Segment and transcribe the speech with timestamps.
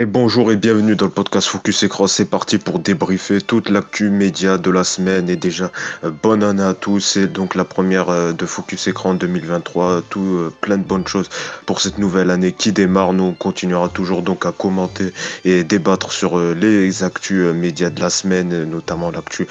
[0.00, 2.06] Et bonjour et bienvenue dans le podcast Focus Écran.
[2.06, 5.28] C'est parti pour débriefer toute l'actu média de la semaine.
[5.28, 5.72] Et déjà,
[6.04, 7.00] euh, bonne année à tous.
[7.00, 10.02] C'est donc la première euh, de Focus Écran 2023.
[10.08, 11.28] Tout euh, plein de bonnes choses
[11.66, 13.12] pour cette nouvelle année qui démarre.
[13.12, 15.12] Nous, on continuera toujours donc à commenter
[15.44, 19.48] et débattre sur les actus médias de la semaine, notamment l'actu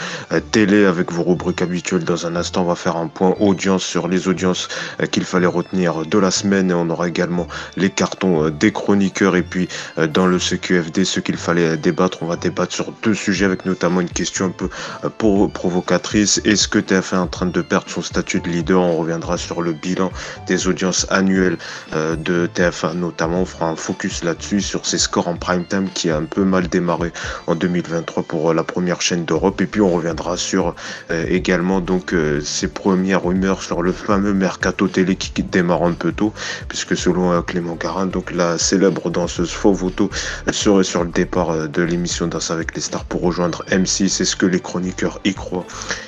[0.53, 2.05] télé avec vos rubriques habituelles.
[2.05, 4.69] Dans un instant, on va faire un point audience sur les audiences
[5.11, 6.71] qu'il fallait retenir de la semaine.
[6.71, 9.35] Et on aura également les cartons des chroniqueurs.
[9.35, 12.19] Et puis, dans le ce QFD, ce qu'il fallait débattre.
[12.21, 14.69] On va débattre sur deux sujets avec notamment une question un peu
[15.03, 16.41] euh, provocatrice.
[16.45, 18.81] Est-ce que TF1 est en train de perdre son statut de leader?
[18.81, 20.11] On reviendra sur le bilan
[20.47, 21.57] des audiences annuelles
[21.93, 23.41] euh, de TF1 notamment.
[23.41, 26.43] On fera un focus là-dessus sur ses scores en prime time qui a un peu
[26.43, 27.11] mal démarré
[27.47, 29.61] en 2023 pour euh, la première chaîne d'Europe.
[29.61, 30.75] Et puis on reviendra sur
[31.09, 32.13] également donc
[32.43, 36.33] ces premières rumeurs sur le fameux mercato télé qui démarre un peu tôt,
[36.67, 40.09] puisque selon Clément Garin, donc la célèbre danseuse Fauvoto
[40.51, 44.21] serait sur le départ euh, de l'émission Danse avec les stars pour rejoindre M6.
[44.21, 45.65] Est-ce que les chroniqueurs y croient?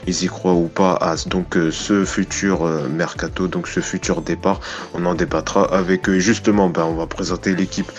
[0.08, 0.94] Ils y croient ou pas?
[0.94, 4.60] À donc euh, ce futur euh, mercato, donc ce futur départ
[4.94, 6.20] On en débattra avec eux.
[6.20, 7.92] Justement, ben, on va présenter l'équipe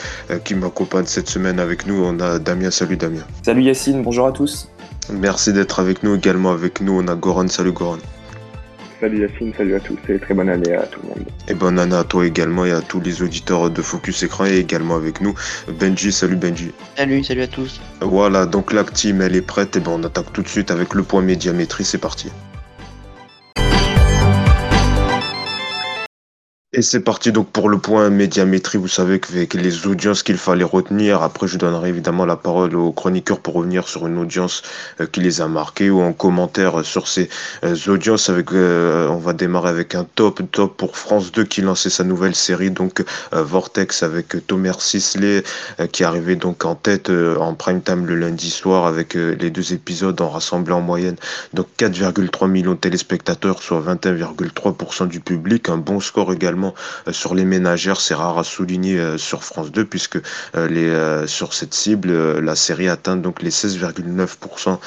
[0.45, 2.03] qui m'accompagne cette semaine avec nous.
[2.03, 2.71] On a Damien.
[2.71, 3.23] Salut Damien.
[3.43, 4.69] Salut Yacine, bonjour à tous.
[5.13, 6.53] Merci d'être avec nous également.
[6.53, 7.49] Avec nous, on a Goran.
[7.49, 7.99] Salut Goran.
[9.01, 11.25] Salut Yacine, salut à tous et très bonne année à tout le monde.
[11.49, 14.59] Et bonne année à toi également et à tous les auditeurs de Focus Écran et
[14.59, 15.35] également avec nous
[15.81, 16.13] Benji.
[16.13, 16.71] Salut Benji.
[16.99, 17.81] Salut, salut à tous.
[18.03, 20.93] Voilà, donc la team elle est prête et ben on attaque tout de suite avec
[20.93, 22.31] le point médiamétrie, c'est parti.
[26.73, 28.79] Et c'est parti donc pour le point médiamétrie.
[28.79, 32.93] Vous savez qu'avec les audiences qu'il fallait retenir, après je donnerai évidemment la parole aux
[32.93, 34.63] chroniqueurs pour revenir sur une audience
[35.01, 37.29] euh, qui les a marqués ou en commentaire sur ces
[37.65, 38.29] euh, audiences.
[38.29, 42.05] Avec, euh, on va démarrer avec un top top pour France 2 qui lançait sa
[42.05, 45.43] nouvelle série donc Vortex avec Thomas Sisley
[45.91, 50.21] qui arrivait donc en tête en prime time le lundi soir avec les deux épisodes
[50.21, 51.17] en rassemblant en moyenne
[51.53, 57.35] donc 4,3 millions de téléspectateurs soit 21,3% du public, un bon score également euh, sur
[57.35, 58.01] les ménagères.
[58.01, 60.19] C'est rare à souligner euh, sur France 2 puisque
[60.57, 64.79] euh, les, sur cette cible, la série atteint donc les 16,9%.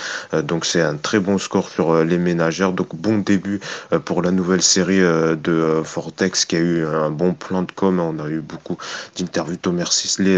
[0.43, 2.73] donc c'est un très bon score sur les ménagères.
[2.73, 3.59] Donc bon début
[4.05, 7.99] pour la nouvelle série de Fortex qui a eu un bon plan de com.
[7.99, 8.77] On a eu beaucoup
[9.17, 10.35] d'interviews Thomas Sisley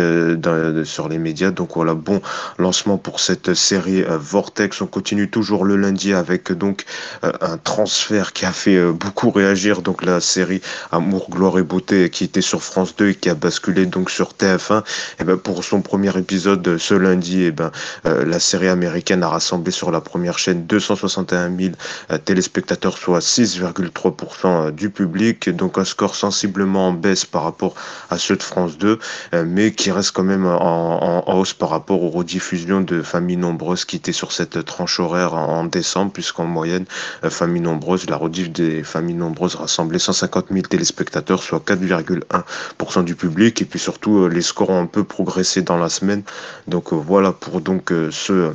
[0.83, 1.51] sur les médias.
[1.51, 2.21] Donc voilà, bon
[2.57, 4.81] lancement pour cette série Vortex.
[4.81, 6.85] On continue toujours le lundi avec donc
[7.23, 9.81] un transfert qui a fait beaucoup réagir.
[9.81, 13.35] Donc la série Amour Gloire et Beauté qui était sur France 2 et qui a
[13.35, 14.83] basculé donc sur TF1, et
[15.19, 17.71] eh ben pour son premier épisode ce lundi, et eh ben
[18.05, 21.73] euh, la série américaine a rassemblé sur la première chaîne 261 000
[22.11, 27.73] euh, téléspectateurs, soit 6,3% euh, du public, donc un score sensiblement en baisse par rapport
[28.09, 28.99] à ceux de France 2,
[29.45, 33.95] mais qui reste quand même en, hausse par rapport aux rediffusions de Familles Nombreuses qui
[33.95, 36.85] étaient sur cette tranche horaire en, décembre, puisqu'en moyenne,
[37.23, 43.61] Familles Nombreuses, la rediff des Familles Nombreuses rassemblait 150 000 téléspectateurs soit 4,1% du public.
[43.61, 46.23] Et puis surtout, euh, les scores ont un peu progressé dans la semaine.
[46.67, 48.53] Donc euh, voilà pour donc euh, ce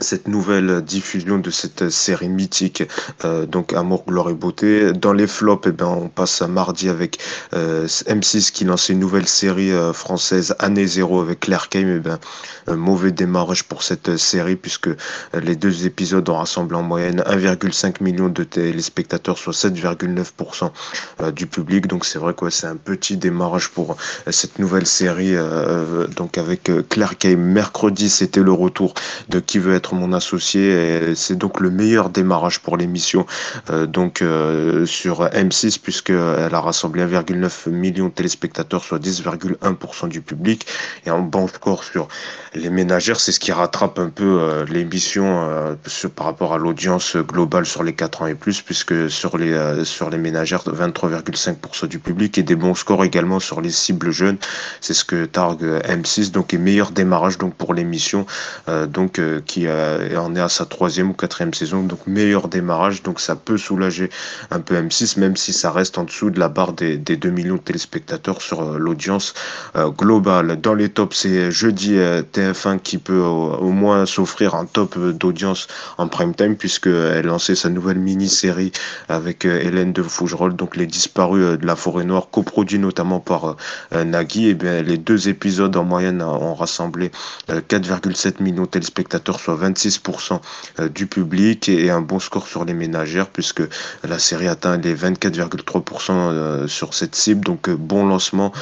[0.00, 2.82] cette nouvelle diffusion de cette série mythique,
[3.24, 4.92] euh, donc Amour, gloire et beauté.
[4.92, 7.18] Dans les flops, eh ben, on passe à mardi avec
[7.54, 11.96] euh, M6 qui lance une nouvelle série euh, française, Année Zéro, avec Claire Kame.
[11.96, 12.18] Eh ben,
[12.68, 14.90] mauvais démarrage pour cette série puisque
[15.34, 21.88] les deux épisodes ont rassemblé en moyenne 1,5 million de téléspectateurs, soit 7,9% du public.
[21.88, 23.96] Donc c'est vrai que c'est un petit démarrage pour
[24.30, 25.34] cette nouvelle série.
[26.16, 28.94] donc avec Claire Kame, mercredi, c'était le retour
[29.28, 31.14] de Qui veut être mon associé.
[31.14, 33.26] C'est donc le meilleur démarrage pour l'émission
[33.70, 40.20] euh, donc euh, sur M6 puisqu'elle a rassemblé 1,9 million de téléspectateurs, soit 10,1% du
[40.20, 40.66] public.
[41.06, 42.08] Et en bon score sur
[42.54, 45.76] les ménagères, c'est ce qui rattrape un peu euh, l'émission
[46.14, 50.10] par rapport à l'audience globale sur les 4 ans et plus, puisque sur les, sur
[50.10, 54.36] les ménagères, 23,5% du public et des bons scores également sur les cibles jeunes.
[54.80, 58.26] C'est ce que targue M6, donc et meilleur démarrage donc pour l'émission,
[58.88, 59.66] donc qui
[60.10, 63.58] et on est à sa troisième ou quatrième saison, donc meilleur démarrage, donc ça peut
[63.58, 64.10] soulager
[64.50, 67.56] un peu M6, même si ça reste en dessous de la barre des, 2 millions
[67.56, 69.34] de téléspectateurs sur euh, l'audience
[69.76, 70.60] euh, globale.
[70.60, 75.68] Dans les tops, c'est jeudi euh, TF1 qui peut au, moins s'offrir un top d'audience
[75.98, 78.72] en prime time, puisqu'elle lancé sa nouvelle mini-série
[79.08, 83.56] avec Hélène de Fougerolles, donc les disparus de la forêt noire, coproduit notamment par
[83.92, 84.48] Nagui.
[84.48, 87.10] Et bien, les deux épisodes en moyenne ont rassemblé
[87.48, 90.40] 4,7 millions de téléspectateurs, soit 26%
[90.92, 93.62] du public et un bon score sur les ménagères puisque
[94.04, 97.44] la série atteint les 24,3% sur cette cible.
[97.44, 98.52] Donc bon lancement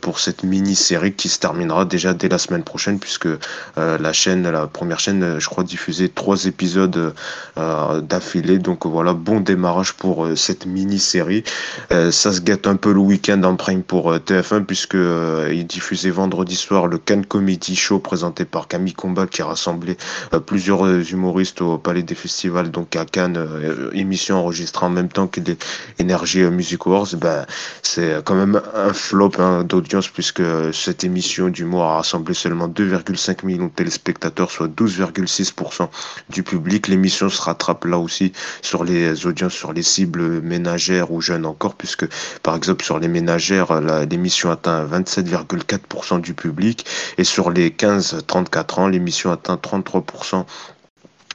[0.00, 3.28] pour cette mini-série qui se terminera déjà dès la semaine prochaine puisque
[3.76, 7.14] la chaîne, la première chaîne, je crois, diffusait trois épisodes
[7.56, 8.58] d'affilée.
[8.58, 11.44] Donc voilà, bon démarrage pour cette mini-série.
[11.90, 16.56] ça se gâte un peu le week-end en prime pour TF1 puisque il diffusait vendredi
[16.56, 21.78] soir le Cannes Comedy Show présenté par Camille Combat qui euh, plusieurs euh, humoristes au
[21.78, 25.56] Palais des Festivals, donc à Cannes, euh, émission enregistrée en même temps que les
[26.00, 27.14] Energy Music Awards.
[27.16, 27.46] Ben,
[27.82, 30.42] c'est quand même un flop hein, d'audience puisque
[30.72, 35.88] cette émission d'humour a rassemblé seulement 2,5 millions de téléspectateurs, soit 12,6%
[36.30, 36.88] du public.
[36.88, 38.32] L'émission se rattrape là aussi
[38.62, 42.06] sur les audiences, sur les cibles ménagères ou jeunes encore, puisque
[42.42, 43.80] par exemple sur les ménagères,
[44.10, 46.86] l'émission atteint 27,4% du public
[47.18, 50.46] et sur les 15-34 ans, l'émission atteint 33% non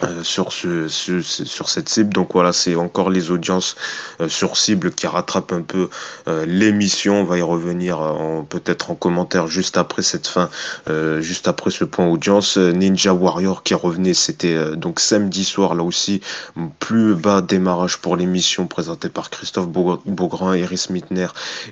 [0.04, 2.14] euh, sur ce, sur cette cible.
[2.14, 3.76] Donc voilà c'est encore les audiences
[4.22, 5.90] euh, sur cible qui rattrapent un peu
[6.30, 7.20] euh, l'émission.
[7.20, 8.00] On va y revenir
[8.48, 10.50] peut-être en commentaire juste après cette fin
[11.20, 12.58] juste après ce point audience.
[12.58, 16.22] Ninja Warrior qui revenait c'était donc samedi soir là aussi
[16.80, 21.28] plus bas démarrage pour l'émission présentée par Christophe Beaugrand Iris Mitner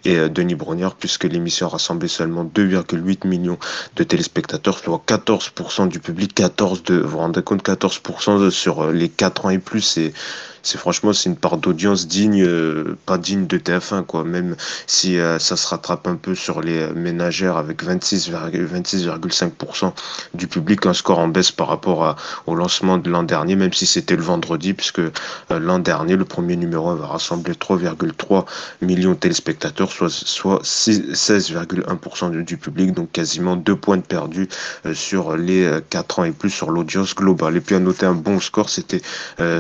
[0.06, 3.58] et Denis Brogniard puisque l'émission rassemblait seulement 2,8 millions
[3.96, 6.34] de téléspectateurs soit 14% du public.
[6.36, 8.17] 14 de vous vous rendez compte 14%
[8.50, 10.14] sur euh, les 4 ans et plus, et
[10.64, 14.24] c'est franchement c'est une part d'audience digne, euh, pas digne de TF1 quoi.
[14.24, 14.56] Même
[14.86, 19.94] si euh, ça se rattrape un peu sur les ménagères avec 26,5%
[20.34, 22.16] du public, un score en baisse par rapport
[22.46, 25.12] au lancement de l'an dernier, même si c'était le vendredi, puisque euh,
[25.50, 28.46] l'an dernier le premier numéro va rassembler 3,3
[28.82, 34.48] millions de téléspectateurs, soit soit 16,1% du public, donc quasiment deux points de perdu
[34.94, 37.58] sur les 4 ans et plus sur l'audience globale.
[37.58, 39.02] Et puis à noter un bon score, c'était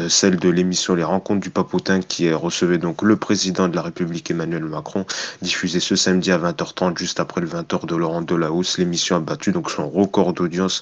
[0.07, 4.29] celle de l'émission les rencontres du Papotin qui recevait donc le président de la République
[4.31, 5.05] Emmanuel Macron,
[5.41, 8.77] diffusé ce samedi à 20h30 juste après le 20h de Laurent Delahousse.
[8.77, 10.81] L'émission a battu donc son record d'audience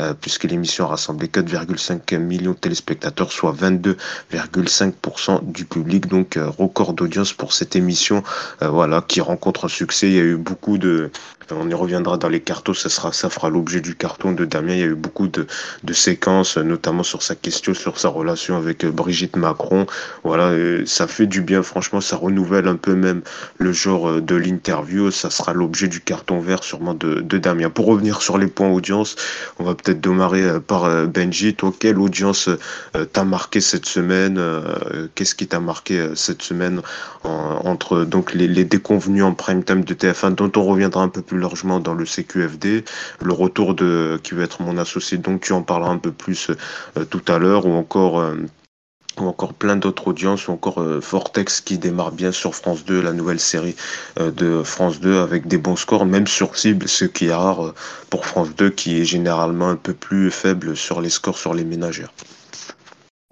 [0.00, 6.06] euh, puisque l'émission a rassemblé 4,5 millions de téléspectateurs, soit 22,5% du public.
[6.06, 8.22] Donc euh, record d'audience pour cette émission,
[8.62, 10.08] euh, voilà, qui rencontre un succès.
[10.08, 11.10] Il y a eu beaucoup de
[11.52, 14.72] on y reviendra dans les cartons, ça, sera, ça fera l'objet du carton de Damien.
[14.72, 15.46] Il y a eu beaucoup de,
[15.84, 19.45] de, séquences, notamment sur sa question, sur sa relation avec Brigitte Macron.
[20.24, 20.52] Voilà,
[20.86, 23.22] ça fait du bien, franchement, ça renouvelle un peu même
[23.58, 25.10] le genre euh, de l'interview.
[25.10, 27.70] Ça sera l'objet du carton vert sûrement de, Damien.
[27.70, 29.16] Pour revenir sur les points audience,
[29.58, 31.54] on va peut-être démarrer euh, par Benji.
[31.54, 32.48] Toi, quelle audience
[33.12, 34.40] t'a marqué cette semaine
[35.14, 36.80] Qu'est-ce qui t'a marqué cette semaine
[37.24, 41.38] entre donc les, déconvenus en prime time de TF1 dont on reviendra un peu plus
[41.38, 42.84] largement dans le CQFD.
[43.22, 46.50] Le retour de qui va être mon associé, donc tu en parleras un peu plus
[46.96, 48.34] euh, tout à l'heure, ou encore euh,
[49.20, 53.00] ou encore plein d'autres audiences, ou encore euh, Vortex qui démarre bien sur France 2,
[53.00, 53.76] la nouvelle série
[54.18, 57.74] de France 2 avec des bons scores, même sur cible, ce qui est rare
[58.10, 61.64] pour France 2 qui est généralement un peu plus faible sur les scores sur les
[61.64, 62.12] ménagères.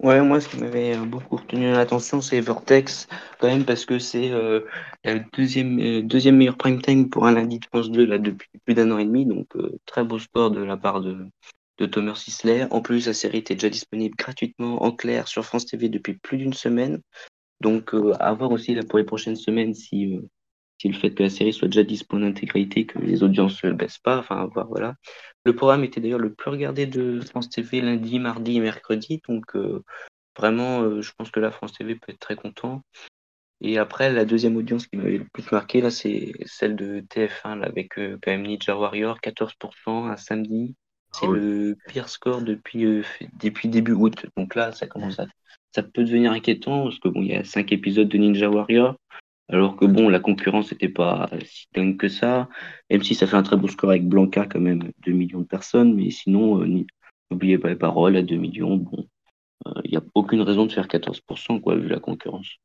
[0.01, 3.07] Ouais, moi, ce qui m'avait euh, beaucoup retenu l'attention, c'est Vortex,
[3.39, 4.59] quand même, parce que c'est euh,
[5.05, 8.49] le deuxième, euh, deuxième meilleur prime time pour un lundi de France 2 là, depuis
[8.65, 9.25] plus d'un an et demi.
[9.25, 9.47] Donc,
[9.85, 11.17] très beau sport de la part de,
[11.77, 12.65] de Thomas Sisler.
[12.71, 16.37] En plus, la série était déjà disponible gratuitement en clair sur France TV depuis plus
[16.37, 17.01] d'une semaine.
[17.61, 20.19] Donc, à voir aussi là, pour les prochaines semaines si
[20.77, 23.71] si le fait que la série soit déjà disponible en intégralité, que les audiences ne
[23.71, 24.95] baissent pas, enfin, à voir, voilà.
[25.45, 29.55] Le programme était d'ailleurs le plus regardé de France TV lundi, mardi et mercredi, donc
[29.55, 29.83] euh,
[30.37, 32.81] vraiment, euh, je pense que la France TV peut être très content.
[33.61, 37.59] Et après, la deuxième audience qui m'avait le plus marqué, là, c'est celle de TF1,
[37.59, 40.75] là, avec euh, quand même Ninja Warrior, 14% un samedi.
[41.19, 43.03] C'est le pire score depuis,
[43.39, 44.25] depuis début août.
[44.37, 45.25] Donc là, ça commence à,
[45.73, 48.95] ça peut devenir inquiétant parce que bon, il y a cinq épisodes de Ninja Warrior.
[49.49, 52.49] Alors que bon, la concurrence n'était pas si dingue que ça,
[52.89, 55.45] même si ça fait un très beau score avec Blanca quand même, 2 millions de
[55.45, 56.85] personnes, mais sinon, euh,
[57.29, 59.07] n'oubliez pas les paroles, à 2 millions, bon,
[59.67, 62.57] il euh, n'y a aucune raison de faire 14%, quoi, vu la concurrence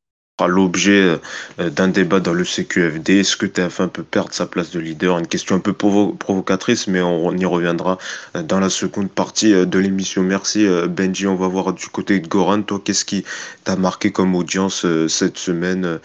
[0.48, 1.18] l'objet
[1.60, 3.20] euh, d'un débat dans le CQFD.
[3.20, 5.18] Est-ce que TF1 peut perdre sa place de leader?
[5.18, 7.98] Une question un peu provocatrice, mais on, y reviendra
[8.36, 10.22] euh, dans la seconde partie euh, de l'émission.
[10.22, 11.26] Merci Benji.
[11.26, 12.62] On va voir du côté de Goran.
[12.62, 13.24] Toi, qu'est-ce qui
[13.64, 15.98] t'a marqué comme audience cette semaine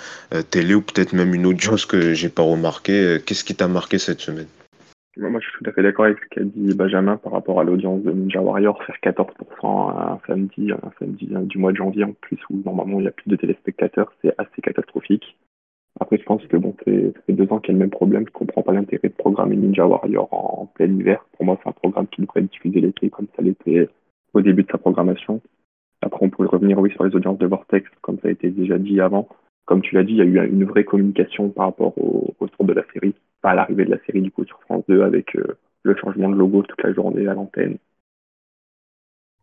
[0.50, 4.22] télé ou peut-être même une audience que j'ai pas remarqué Qu'est-ce qui t'a marqué cette
[4.22, 4.48] semaine?
[5.18, 7.64] Moi, je suis tout à fait d'accord avec ce qu'a dit Benjamin par rapport à
[7.64, 12.14] l'audience de Ninja Warrior, faire 14% un samedi, un samedi du mois de janvier en
[12.14, 15.38] plus, où normalement il y a plus de téléspectateurs, c'est assez catastrophique.
[16.00, 18.26] Après, je pense que bon, ça fait deux ans qu'il y a le même problème.
[18.28, 21.26] Je comprends pas l'intérêt de programmer Ninja Warrior en, plein hiver.
[21.38, 23.88] Pour moi, c'est un programme qui devrait être diffusé l'été, comme ça l'était
[24.34, 25.42] au début de sa programmation.
[26.02, 28.78] Après, on pourrait revenir oui, sur les audiences de Vortex, comme ça a été déjà
[28.78, 29.30] dit avant.
[29.66, 32.66] Comme tu l'as dit, il y a eu une vraie communication par rapport au retour
[32.66, 35.36] de la série, pas à l'arrivée de la série du coup sur France 2 avec
[35.84, 37.78] le changement de logo toute la journée à l'antenne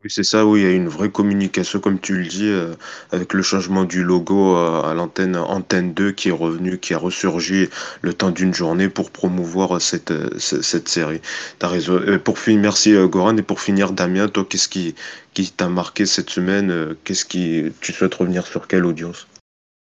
[0.05, 2.75] oui, c'est ça, oui, il y a une vraie communication, comme tu le dis, euh,
[3.13, 6.99] avec le changement du logo euh, à l'antenne Antenne 2 qui est revenu, qui a
[6.99, 7.69] ressurgi
[8.01, 11.21] le temps d'une journée pour promouvoir cette, euh, cette série.
[11.63, 12.01] Raison.
[12.25, 14.97] pour finir, merci Goran, et pour finir, Damien, toi, qu'est-ce qui,
[15.35, 19.29] qui t'a marqué cette semaine Qu'est-ce qui, tu souhaites revenir sur quelle audience?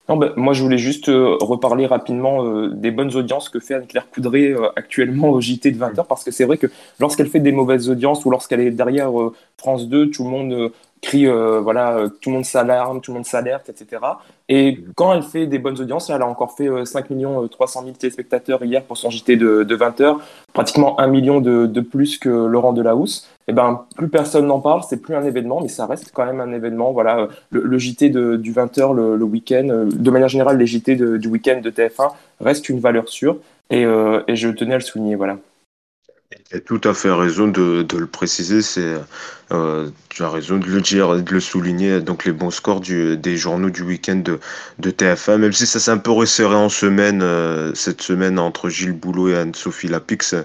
[0.09, 4.55] Non, ben, moi, je voulais juste reparler rapidement des bonnes audiences que fait Anne-Claire Coudray
[4.75, 6.67] actuellement au JT de 20h, parce que c'est vrai que
[6.99, 9.11] lorsqu'elle fait des mauvaises audiences ou lorsqu'elle est derrière
[9.57, 10.69] France 2, tout le monde euh,
[11.01, 14.01] crie, euh, voilà, euh, tout le monde s'alarme, tout le monde s'alerte, etc.
[14.49, 17.95] Et quand elle fait des bonnes audiences, elle a encore fait 5 millions 300 000
[17.95, 20.17] téléspectateurs hier pour son JT de, 20 h
[20.53, 23.27] pratiquement un million de, plus que Laurent Delahousse.
[23.49, 26.25] Et eh ben, plus personne n'en parle, c'est plus un événement, mais ça reste quand
[26.25, 26.91] même un événement.
[26.91, 31.61] Voilà, le, JT du 20 h le, week-end, de manière générale, les JT du week-end
[31.61, 32.11] de TF1
[32.41, 33.37] restent une valeur sûre.
[33.69, 35.37] Et, et je tenais à le souligner, voilà.
[36.29, 38.59] Tu as tout à fait raison de, le préciser,
[39.53, 43.37] euh, tu as raison de le dire, de le souligner, donc les bons scores des
[43.37, 44.41] journaux du week-end de,
[44.77, 48.67] de TF1, même si ça s'est un peu resserré en semaine, euh, cette semaine entre
[48.67, 50.35] Gilles Boulot et Anne-Sophie Lapix,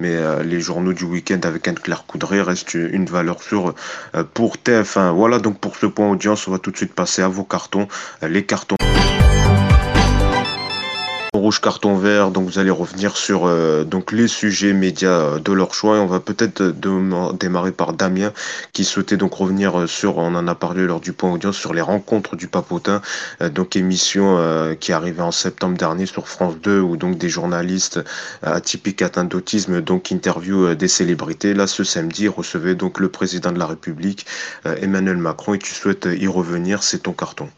[0.00, 3.74] mais euh, les journaux du week-end avec Anne-Claire Coudray restent une valeur sûre
[4.32, 5.12] pour TF1.
[5.12, 7.88] Voilà donc pour ce point audience, on va tout de suite passer à vos cartons,
[8.22, 8.76] les cartons
[11.50, 12.30] carton vert.
[12.30, 15.96] Donc vous allez revenir sur euh, donc les sujets médias euh, de leur choix.
[15.96, 18.32] Et on va peut-être euh, démarrer par Damien
[18.72, 21.80] qui souhaitait donc revenir sur, on en a parlé lors du point audience, sur les
[21.80, 23.00] rencontres du Papotin.
[23.40, 24.38] donc émission
[24.80, 28.00] qui arrivait en septembre dernier sur France 2 où donc des journalistes
[28.42, 31.54] atypiques atteints d'autisme donc interview des célébrités.
[31.54, 34.26] Là ce samedi recevait donc le président de la République
[34.64, 37.48] Emmanuel Macron et tu souhaites y revenir, c'est ton carton.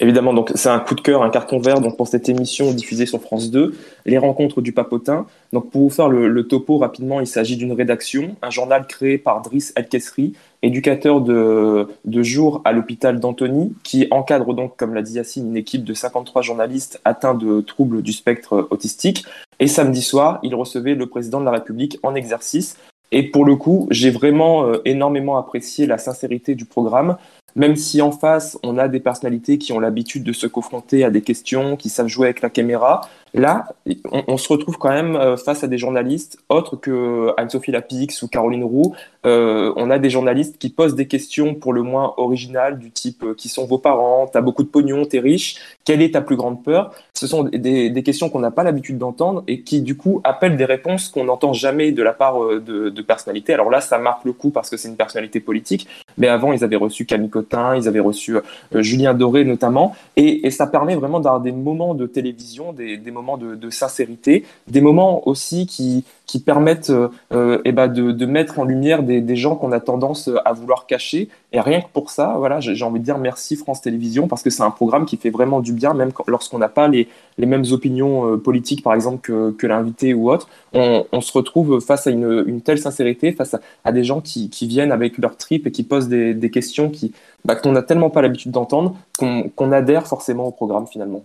[0.00, 3.06] Évidemment, donc c'est un coup de cœur, un carton vert donc pour cette émission diffusée
[3.06, 3.74] sur France 2,
[4.04, 5.26] les rencontres du papotin.
[5.52, 9.42] Donc pour vous faire le, topo rapidement, il s'agit d'une rédaction, un journal créé par
[9.42, 15.14] Driss El-Kesri, éducateur de, de jour à l'hôpital d'Antony, qui encadre donc, comme l'a dit
[15.14, 19.24] Yacine, une équipe de 53 journalistes atteints de troubles du spectre autistique.
[19.58, 22.76] Et samedi soir, il recevait le président de la République en exercice.
[23.12, 27.16] Et pour le coup, j'ai vraiment euh, énormément apprécié la sincérité du programme.
[27.54, 31.10] Même si en face, on a des personnalités qui ont l'habitude de se confronter à
[31.10, 33.66] des questions, qui savent jouer avec la caméra, Là,
[34.10, 38.28] on, se retrouve quand même euh, face à des journalistes autres que Anne-Sophie Lapix ou
[38.28, 38.94] Caroline Roux.
[39.26, 43.22] Euh, on a des journalistes qui posent des questions pour le moins originales du type
[43.24, 46.36] euh, qui sont vos parents, t'as beaucoup de pognon, t'es riche, quelle est ta plus
[46.36, 46.94] grande peur?
[47.12, 50.64] Ce sont des, questions qu'on n'a pas l'habitude d'entendre et qui du coup appellent des
[50.64, 53.52] réponses qu'on n'entend jamais de la part de, personnalités.
[53.52, 56.64] Alors là, ça marque le coup parce que c'est une personnalité politique, mais avant ils
[56.64, 58.36] avaient reçu Camille Cotin, ils avaient reçu
[58.72, 63.25] Julien Doré notamment, et, ça permet vraiment d'avoir des moments de télévision, des, des moments
[63.36, 66.92] de, sincérité, des moments aussi qui, qui permettent
[67.32, 70.86] euh, eh ben de, de, mettre en lumière des, gens qu'on a tendance à vouloir
[70.86, 71.28] cacher.
[71.52, 74.50] Et rien que pour ça, voilà, j'ai envie de dire merci France Télévisions parce que
[74.50, 77.64] c'est un programme qui fait vraiment du bien, même lorsqu'on n'a pas les, les, mêmes
[77.72, 80.48] opinions euh, politiques, par exemple, que, que l'invité ou autre.
[80.72, 84.66] On, se retrouve face à une, une telle sincérité, face à, des gens qui, qui,
[84.66, 87.12] viennent avec leur trip et qui posent des, des questions qui,
[87.44, 91.22] bah, qu'on n'a tellement pas l'habitude d'entendre qu'on adhère forcément au programme finalement.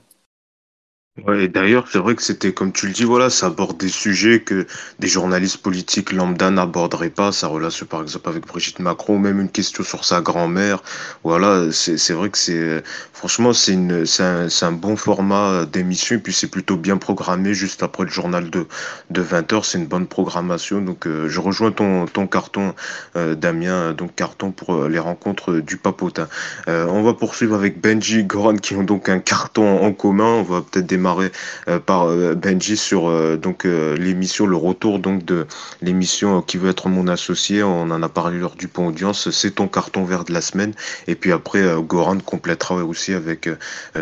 [1.27, 4.39] Ouais, d'ailleurs, c'est vrai que c'était, comme tu le dis, voilà, ça aborde des sujets
[4.39, 4.65] que
[4.99, 7.33] des journalistes politiques lambda n'aborderaient pas.
[7.33, 10.81] Sa relation, par exemple, avec Brigitte Macron, même une question sur sa grand-mère.
[11.25, 13.73] Voilà, c'est, vrai que c'est, franchement, c'est
[14.21, 16.15] un, un bon format d'émission.
[16.15, 18.65] Et puis, c'est plutôt bien programmé juste après le journal de,
[19.09, 19.65] de 20 heures.
[19.65, 20.79] C'est une bonne programmation.
[20.81, 22.73] Donc, euh, je rejoins ton, ton carton,
[23.17, 26.29] euh, Damien, donc carton pour euh, les rencontres du papotin.
[26.67, 30.23] on va poursuivre avec Benji Goran qui ont donc un carton en commun.
[30.23, 31.31] On va peut-être démarrer
[31.67, 35.47] euh, par euh, Benji sur euh, donc l'émission, le retour donc de
[35.81, 37.63] l'émission qui veut être mon associé.
[37.63, 39.31] On en a parlé lors du pont audience.
[39.31, 40.73] C'est ton carton vert de la semaine.
[41.07, 43.49] Et puis après, Goran complétera aussi avec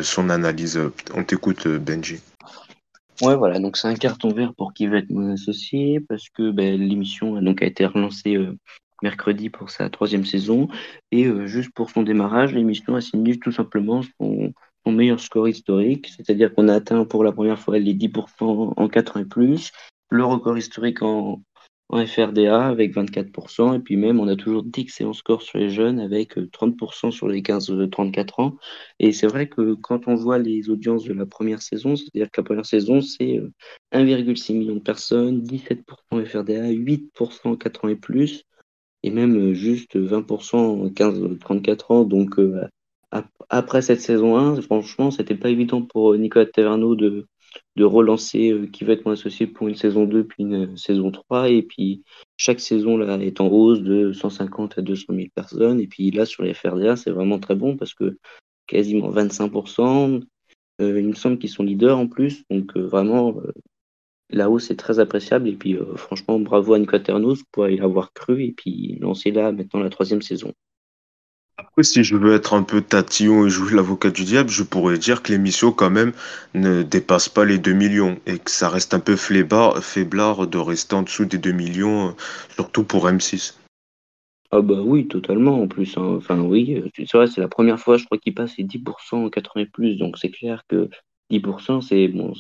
[0.02, 0.80] son analyse.
[1.16, 2.20] On t'écoute, Benji.
[3.22, 6.52] Ouais, voilà, donc c'est un carton vert pour qui veut être mon associé, parce que
[6.52, 8.38] ben, l'émission a, donc, été relancée
[9.04, 10.68] mercredi pour sa troisième saison,
[11.12, 14.54] et juste pour son démarrage, l'émission a signé tout simplement son,
[14.92, 19.18] meilleur score historique, c'est-à-dire qu'on a atteint pour la première fois les 10% en 4
[19.18, 19.72] ans et plus,
[20.10, 21.42] le record historique en,
[21.92, 26.38] FRDA avec 24%, et puis même on a toujours d'excellents scores sur les jeunes avec
[26.38, 28.58] 30% euh, sur les 15-34 ans.
[29.00, 32.42] Et c'est vrai que quand on voit les audiences de la première saison, c'est-à-dire que
[32.42, 33.42] la première saison c'est
[33.92, 38.44] 1,6 euh, million de personnes, 17% FRDA, 8% en 4 ans et plus,
[39.02, 42.04] et même juste 20% 15-34 ans.
[42.04, 42.38] Donc
[43.50, 47.28] après cette saison 1, franchement, c'était pas évident pour Nicolas Taverneau de,
[47.80, 51.50] relancer qui va être mon associé pour une saison 2 puis une saison 3.
[51.50, 52.04] Et puis
[52.38, 55.80] chaque saison là est en hausse de 150 à 200 000 personnes.
[55.80, 58.18] Et puis là, sur les FRDA, c'est vraiment très bon parce que
[58.68, 60.22] quasiment 25%.
[60.80, 62.44] il me semble qu'ils sont leaders en plus.
[62.50, 63.42] Donc vraiment,
[64.30, 65.48] la hausse est très appréciable.
[65.48, 69.32] Et puis, euh, franchement, bravo à Nicolas Ternos pour y avoir cru et puis lancer
[69.32, 70.54] là maintenant la troisième saison.
[71.60, 74.98] Après, si je veux être un peu tatillon et jouer l'avocat du diable, je pourrais
[74.98, 76.14] dire que l'émission, quand même,
[76.54, 80.96] ne dépasse pas les 2 millions et que ça reste un peu faiblard, de rester
[80.96, 82.16] en dessous des 2 millions,
[82.56, 83.56] surtout pour M6.
[84.52, 85.98] Ah bah oui, totalement en plus.
[85.98, 86.16] Hein.
[86.16, 89.30] Enfin oui, euh, c'est vrai, c'est la première fois, je crois, qu'il passe les 10%
[89.30, 90.90] 80 plus, donc c'est clair que
[91.30, 92.34] 10%, c'est bon,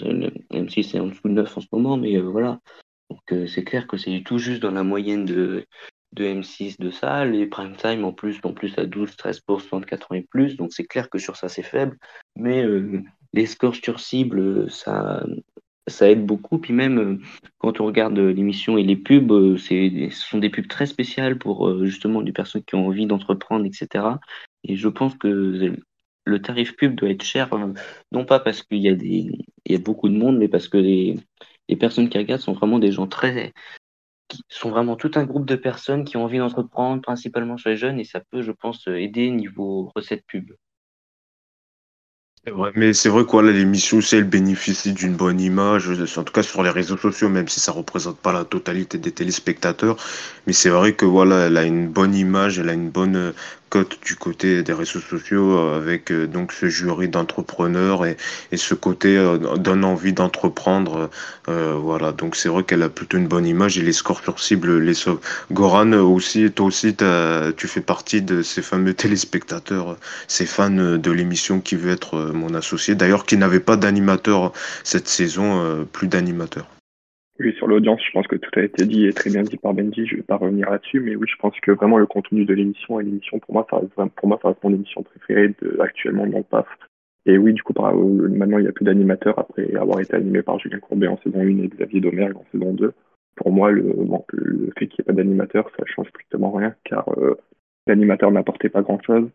[0.54, 2.62] même si c'est en dessous de 9 en ce moment, mais euh, voilà.
[3.10, 5.66] Donc euh, c'est clair que c'est tout juste dans la moyenne de,
[6.14, 7.26] de M6 de ça.
[7.26, 11.10] Les prime time en plus, en plus à 12-13% de 80 plus, donc c'est clair
[11.10, 11.98] que sur ça c'est faible.
[12.36, 13.02] Mais euh,
[13.34, 15.24] les scores sur cible, ça,
[15.88, 16.58] ça aide beaucoup.
[16.60, 17.22] Puis même
[17.58, 22.22] quand on regarde l'émission et les pubs, ce sont des pubs très spéciales pour justement
[22.22, 24.06] des personnes qui ont envie d'entreprendre, etc.
[24.64, 25.76] Et je pense que
[26.30, 27.74] le tarif pub doit être cher, euh,
[28.12, 29.32] non pas parce qu'il y a des,
[29.66, 31.18] il y a beaucoup de monde, mais parce que les,
[31.68, 33.54] les personnes qui regardent sont vraiment des gens très,
[34.30, 37.78] qui sont vraiment tout un groupe de personnes qui ont envie d'entreprendre, principalement chez les
[37.78, 40.52] jeunes, et ça peut, je pense, aider niveau recette pub.
[42.74, 46.64] Mais c'est vrai quoi, l'émission, c'est elle bénéficie d'une bonne image, en tout cas sur
[46.64, 49.98] les réseaux sociaux, même si ça représente pas la totalité des téléspectateurs.
[50.48, 53.34] Mais c'est vrai que voilà, elle a une bonne image, elle a une bonne
[53.78, 58.18] du côté des réseaux sociaux euh, avec euh, donc ce jury d'entrepreneurs et,
[58.52, 61.10] et, ce côté euh, donne envie d'entreprendre.
[61.48, 64.78] voilà, donc c'est vrai qu'elle a plutôt une bonne image et les scores sur cible
[64.80, 65.20] les sauvent.
[65.52, 66.96] Goran aussi, toi aussi,
[67.58, 72.54] tu fais partie de ces fameux téléspectateurs, ces fans de l'émission qui veut être mon
[72.54, 72.94] associé.
[72.96, 74.54] D'ailleurs, qui n'avait pas d'animateur
[74.84, 76.68] cette saison, plus d'animateur.
[77.40, 79.74] Oui, sur l'audience, je pense que tout a été dit et très bien dit par
[79.74, 80.06] Benji.
[80.06, 82.54] Je ne vais pas revenir là-dessus, mais oui, je pense que vraiment le contenu de
[82.54, 86.28] l'émission et l'émission, pour moi, ça reste, pour moi, ça reste mon émission préférée actuellement
[86.28, 86.68] dans le PAF.
[87.26, 90.42] Et oui, du coup, par, maintenant, il n'y a plus d'animateurs après avoir été animé
[90.42, 92.94] par Julien Courbet en saison 1 et Xavier Domergue en saison 2.
[93.38, 93.84] Pour moi, le,
[94.34, 97.38] le fait qu'il n'y ait pas d'animateur, ça change strictement rien, car euh,
[97.88, 99.30] l'animateur n'apportait pas grand-chose.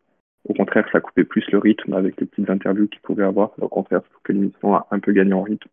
[0.47, 3.53] Au contraire, ça coupait plus le rythme avec les petites interviews qu'il pouvait avoir.
[3.59, 5.71] Au contraire, je trouve que l'émission a un peu gagné en rythme.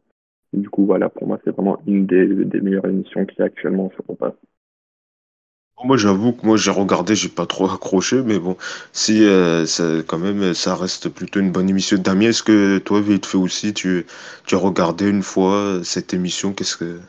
[0.53, 2.27] Du coup, voilà, pour moi, c'est vraiment une des,
[2.61, 4.33] meilleures émissions qui actuellement sur Repas.
[5.83, 8.55] Moi, j'avoue que moi, j'ai regardé, j'ai pas trop accroché, mais bon,
[8.91, 9.65] si, euh,
[10.05, 11.97] quand même, ça reste plutôt une bonne émission.
[11.97, 14.05] Damien, est-ce que toi, vite fait aussi, tu,
[14.45, 16.53] tu as regardé une fois cette émission?
[16.53, 16.99] Qu'est-ce que.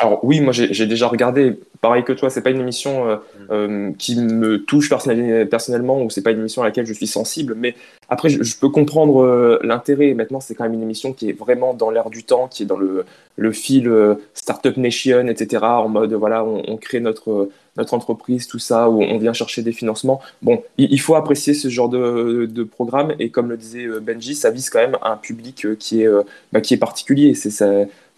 [0.00, 3.46] Alors oui, moi j'ai déjà regardé, pareil que toi, c'est pas une émission euh, mm.
[3.50, 7.54] euh, qui me touche personnellement ou c'est pas une émission à laquelle je suis sensible,
[7.56, 7.74] mais
[8.08, 10.14] après je, peux comprendre euh, l'intérêt.
[10.14, 12.66] Maintenant, c'est quand même une émission qui est vraiment dans l'air du temps, qui est
[12.66, 13.04] dans le,
[13.36, 13.92] le fil
[14.34, 15.64] Startup Nation, etc.
[15.64, 19.70] En mode voilà, on, crée notre notre entreprise, tout ça, où on vient chercher des
[19.70, 20.20] financements.
[20.42, 24.50] Bon, il, faut apprécier ce genre de, de, programme et comme le disait Benji, ça
[24.50, 26.08] vise quand même un public qui est
[26.52, 27.34] bah, qui est particulier.
[27.34, 27.50] C'est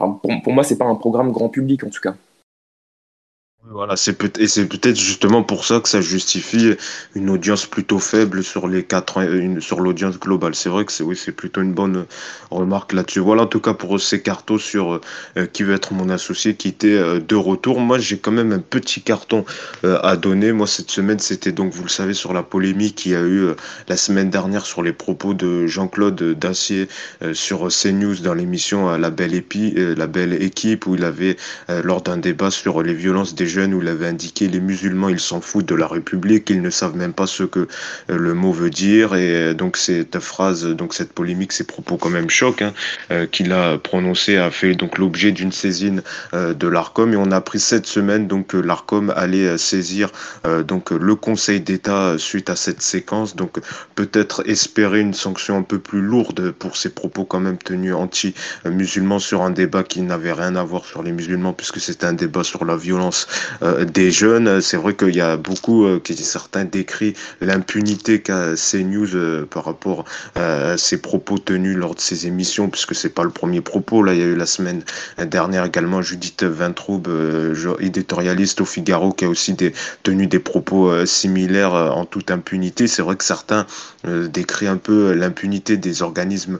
[0.08, 2.14] pour, pour, moi, c'est pas un programme grand public en tout cas.
[3.72, 6.74] Voilà, c'est peut et c'est peut-être justement pour ça que ça justifie
[7.14, 9.20] une audience plutôt faible sur les quatre
[9.60, 10.56] sur l'audience globale.
[10.56, 12.06] C'est vrai que c'est oui, c'est plutôt une bonne
[12.50, 13.20] remarque là-dessus.
[13.20, 15.00] Voilà en tout cas pour ces cartons sur
[15.36, 17.78] euh, qui veut être mon associé qui était euh, de retour.
[17.78, 19.44] Moi, j'ai quand même un petit carton
[19.84, 20.50] euh, à donner.
[20.50, 23.50] Moi, cette semaine, c'était donc vous le savez sur la polémique qu'il y a eu
[23.86, 26.88] la semaine dernière sur les propos de Jean-Claude Dacier
[27.34, 31.36] sur CNews dans l'émission La Belle Épi, La Belle Équipe où il avait
[31.68, 35.20] lors d'un débat sur les violences des jeunes où il avait indiqué les musulmans, ils
[35.20, 37.66] s'en foutent de la République, ils ne savent même pas ce que euh,
[38.08, 39.14] le mot veut dire.
[39.14, 42.72] Et euh, donc cette phrase, donc cette polémique, ces propos quand même choc hein,
[43.10, 47.12] euh, qu'il a prononcé a fait donc l'objet d'une saisine de l'Arcom.
[47.12, 50.10] Et on a appris cette semaine donc que l'Arcom allait saisir
[50.66, 53.36] donc le Conseil d'État suite à cette séquence.
[53.36, 53.58] Donc
[53.94, 59.18] peut-être espérer une sanction un peu plus lourde pour ces propos quand même tenus anti-musulmans
[59.18, 62.44] sur un débat qui n'avait rien à voir sur les musulmans puisque c'était un débat
[62.44, 64.60] sur la violence euh, des jeunes.
[64.60, 70.04] C'est vrai qu'il y a beaucoup, euh, certains décrit l'impunité qu'a CNews euh, par rapport
[70.34, 74.02] à ses propos tenus lors de ces émissions, puisque c'est pas le premier propos.
[74.02, 74.82] Là, il y a eu la semaine
[75.18, 77.08] dernière également Judith Vintraube,
[77.80, 79.56] éditorialiste au Figaro, qui a aussi
[80.02, 82.86] tenu des propos similaires en toute impunité.
[82.86, 83.66] C'est vrai que certains
[84.04, 86.58] décrit un peu l'impunité des organismes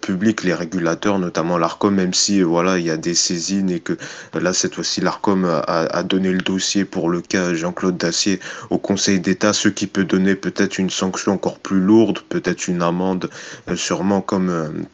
[0.00, 3.96] publics, les régulateurs, notamment l'ARCOM, même si voilà il y a des saisines et que
[4.34, 8.40] là cette fois-ci l'ARCOM a donné le dossier pour le cas Jean-Claude Dacier
[8.70, 12.82] au Conseil d'État, ce qui peut donner peut-être une sanction encore plus lourde, peut-être une
[12.82, 13.30] amende,
[13.76, 14.86] sûrement comme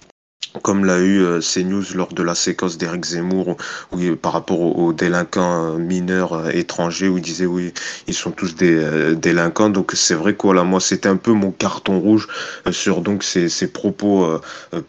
[0.63, 3.57] comme l'a eu euh, CNews lors de la séquence d'Éric Zemmour
[3.93, 7.73] où, par rapport aux, délinquants euh, mineurs euh, étrangers où il disait oui
[8.07, 9.71] ils sont tous des délinquants.
[9.71, 12.29] Donc c'est vrai que voilà moi c'était un peu mon carton rouge
[12.71, 14.39] sur donc ces, ces propos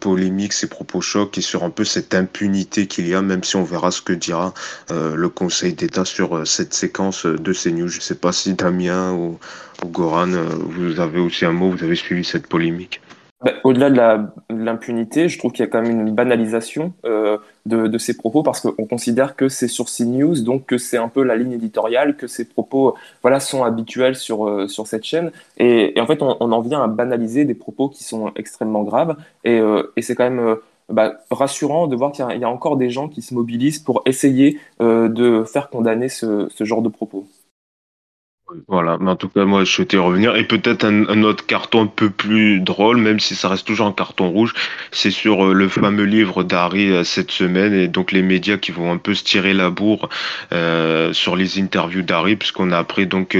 [0.00, 3.56] polémiques ces propos chocs et sur un peu cette impunité qu'il y a même si
[3.56, 4.54] on verra ce que dira
[4.90, 7.88] le Conseil d'État sur cette séquence de CNews.
[7.88, 9.38] Je sais pas si Damien ou,
[9.84, 13.00] ou Goran vous avez aussi un mot vous avez suivi cette polémique
[13.42, 17.98] bah, au-delà de l'impunité, je trouve qu'il y a quand même une banalisation euh, de,
[17.98, 21.36] ces propos parce qu'on considère que c'est sur CNews, donc que c'est un peu la
[21.36, 25.32] ligne éditoriale, que ces propos voilà, sont habituels sur, euh, sur cette chaîne.
[25.58, 29.16] Et, en fait, on, en vient à banaliser des propos qui sont extrêmement graves.
[29.44, 30.56] Et, euh, et c'est quand même
[30.88, 34.58] bah, rassurant de voir qu'il y, a encore des gens qui se mobilisent pour essayer
[34.80, 37.26] de faire condamner ce, ce genre de propos.
[38.68, 40.36] Voilà, mais en tout cas, moi, je souhaitais revenir.
[40.36, 43.92] Et peut-être un, autre carton un peu plus drôle, même si ça reste toujours un
[43.92, 44.54] carton rouge,
[44.92, 48.70] c'est sur euh, le fameux livre d'Harry euh, cette semaine, et donc les médias qui
[48.70, 50.08] vont un peu se tirer la bourre
[50.52, 53.36] euh, sur les interviews d'Harry, puisqu'on a appris donc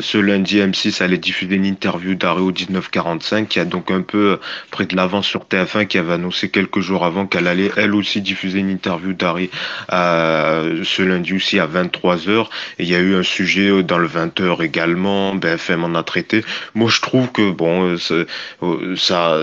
[0.00, 4.40] ce lundi M6 allait diffuser une interview d'Harry au 1945, qui a donc un peu
[4.72, 8.20] pris de l'avance sur TF1, qui avait annoncé quelques jours avant qu'elle allait elle aussi
[8.20, 9.50] diffuser une interview d'Harry
[9.88, 12.46] ce lundi aussi à 23h.
[12.80, 16.44] Et il y a eu un sujet dans le 20h également, BFM en a traité.
[16.74, 18.26] Moi, je trouve que bon, euh,
[18.62, 19.38] euh, ça,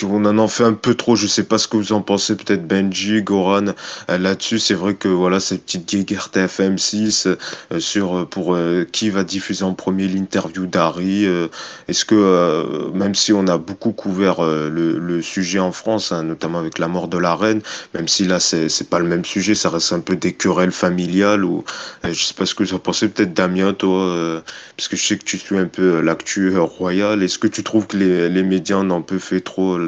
[0.00, 1.16] qu'on en en fait un peu trop.
[1.16, 3.66] Je sais pas ce que vous en pensez, peut-être Benji, Goran
[4.10, 4.58] euh, là-dessus.
[4.58, 7.28] C'est vrai que voilà, cette petite guéguerre TFM 6
[7.78, 8.56] sur pour
[8.92, 11.26] qui va diffuser en premier l'interview d'Harry.
[11.88, 16.78] Est-ce que même si on a beaucoup couvert le, sujet en France, hein, notamment avec
[16.78, 17.60] la mort de la reine,
[17.94, 20.72] même si là c'est c'est pas le même sujet, ça reste un peu des querelles
[20.72, 21.64] familiales ou
[22.04, 23.08] je sais pas ce que vous en pensez.
[23.08, 24.40] Peut-être Damien, toi euh,
[24.76, 27.22] parce que je sais que tu suis un peu euh, l'actu euh, royal.
[27.22, 29.78] Est-ce que tu trouves que les, les médias en ont un peu fait trop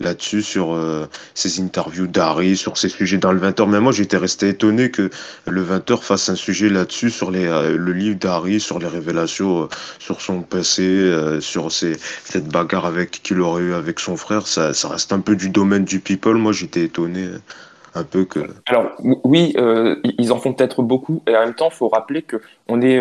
[0.00, 0.78] là-dessus, sur
[1.34, 5.10] ces interviews d'Harry, sur ces sujets dans le 20h Mais moi, j'étais resté étonné que
[5.46, 10.20] le 20h fasse un sujet là-dessus, sur les, le livre d'Harry, sur les révélations, sur
[10.20, 14.46] son passé, sur cette bagarre qu'il aurait eu avec son frère.
[14.46, 16.36] Ça, ça reste un peu du domaine du people.
[16.36, 17.28] Moi, j'étais étonné
[17.94, 18.40] un peu que.
[18.66, 18.92] Alors
[19.24, 19.54] oui,
[20.18, 23.00] ils en font peut-être beaucoup, et en même temps, il faut rappeler que on est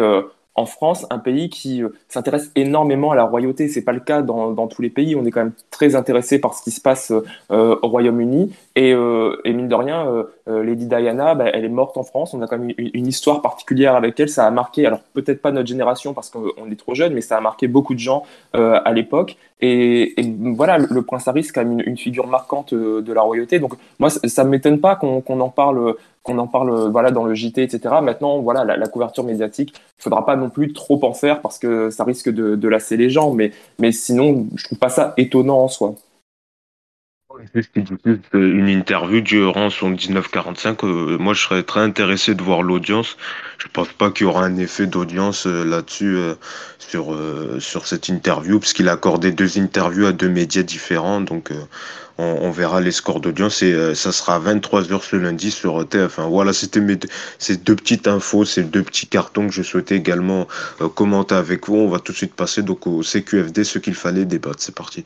[0.58, 3.68] en France, un pays qui euh, s'intéresse énormément à la royauté.
[3.70, 5.16] C'est pas le cas dans, tous les pays.
[5.16, 7.14] On est quand même très intéressé par ce qui se passe
[7.52, 8.52] euh, au Royaume-Uni.
[8.78, 12.34] Euh, et, mine de rien, Lady Diana, bah, elle est morte en France.
[12.34, 14.30] On a quand même une, histoire particulière avec elle.
[14.30, 17.38] Ça a marqué, alors peut-être pas notre génération parce qu'on est trop jeune, mais ça
[17.38, 19.38] a marqué beaucoup de gens à l'époque.
[19.60, 20.14] Et,
[20.56, 23.60] voilà, le, prince Harry, c'est quand même une, figure marquante de la royauté.
[23.60, 25.96] Donc moi, ça, ne m'étonne pas qu'on en parle
[26.28, 30.26] qu'on en parle voilà dans le JT etc maintenant voilà la, couverture médiatique il faudra
[30.26, 33.52] pas non plus trop en faire parce que ça risque de, lasser les gens mais
[33.80, 35.96] mais sinon je trouve pas ça étonnant en soi
[38.34, 40.84] une interview durant son 1945.
[40.84, 43.18] Euh, moi, je serais très intéressé de voir l'audience.
[43.58, 46.36] Je pense pas qu'il y aura un effet d'audience euh, là-dessus euh,
[46.80, 47.18] sur
[47.60, 51.22] sur cette interview, puisqu'il a accordé deux interviews à deux médias différents.
[51.22, 51.52] Donc,
[52.18, 56.30] on, verra les scores d'audience et euh, ça sera à 23h ce lundi sur TF1.
[56.30, 56.98] Voilà, c'était mes
[57.38, 60.48] ces deux petites infos, ces deux petits cartons que je souhaitais également
[60.82, 61.76] euh, commenter avec vous.
[61.76, 64.62] On va tout de suite passer donc au CQFD, ce qu'il fallait débattre.
[64.62, 65.06] C'est parti.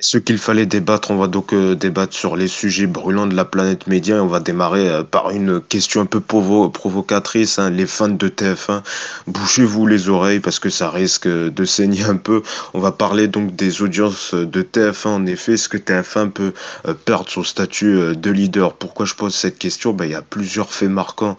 [0.00, 3.44] Ce qu'il fallait débattre, on va donc euh, débattre sur les sujets brûlants de la
[3.44, 7.58] planète média et on va démarrer euh, par une question un peu provocatrice.
[7.58, 7.70] Hein.
[7.70, 8.82] Les fans de TF1,
[9.26, 12.44] bouchez-vous les oreilles parce que ça risque de saigner un peu.
[12.74, 15.08] On va parler donc des audiences de TF1.
[15.08, 16.52] En effet, est-ce que TF1 peut
[16.86, 18.74] euh, perdre son statut de leader?
[18.74, 19.94] Pourquoi je pose cette question?
[19.94, 21.36] Ben, Il y a plusieurs faits marquants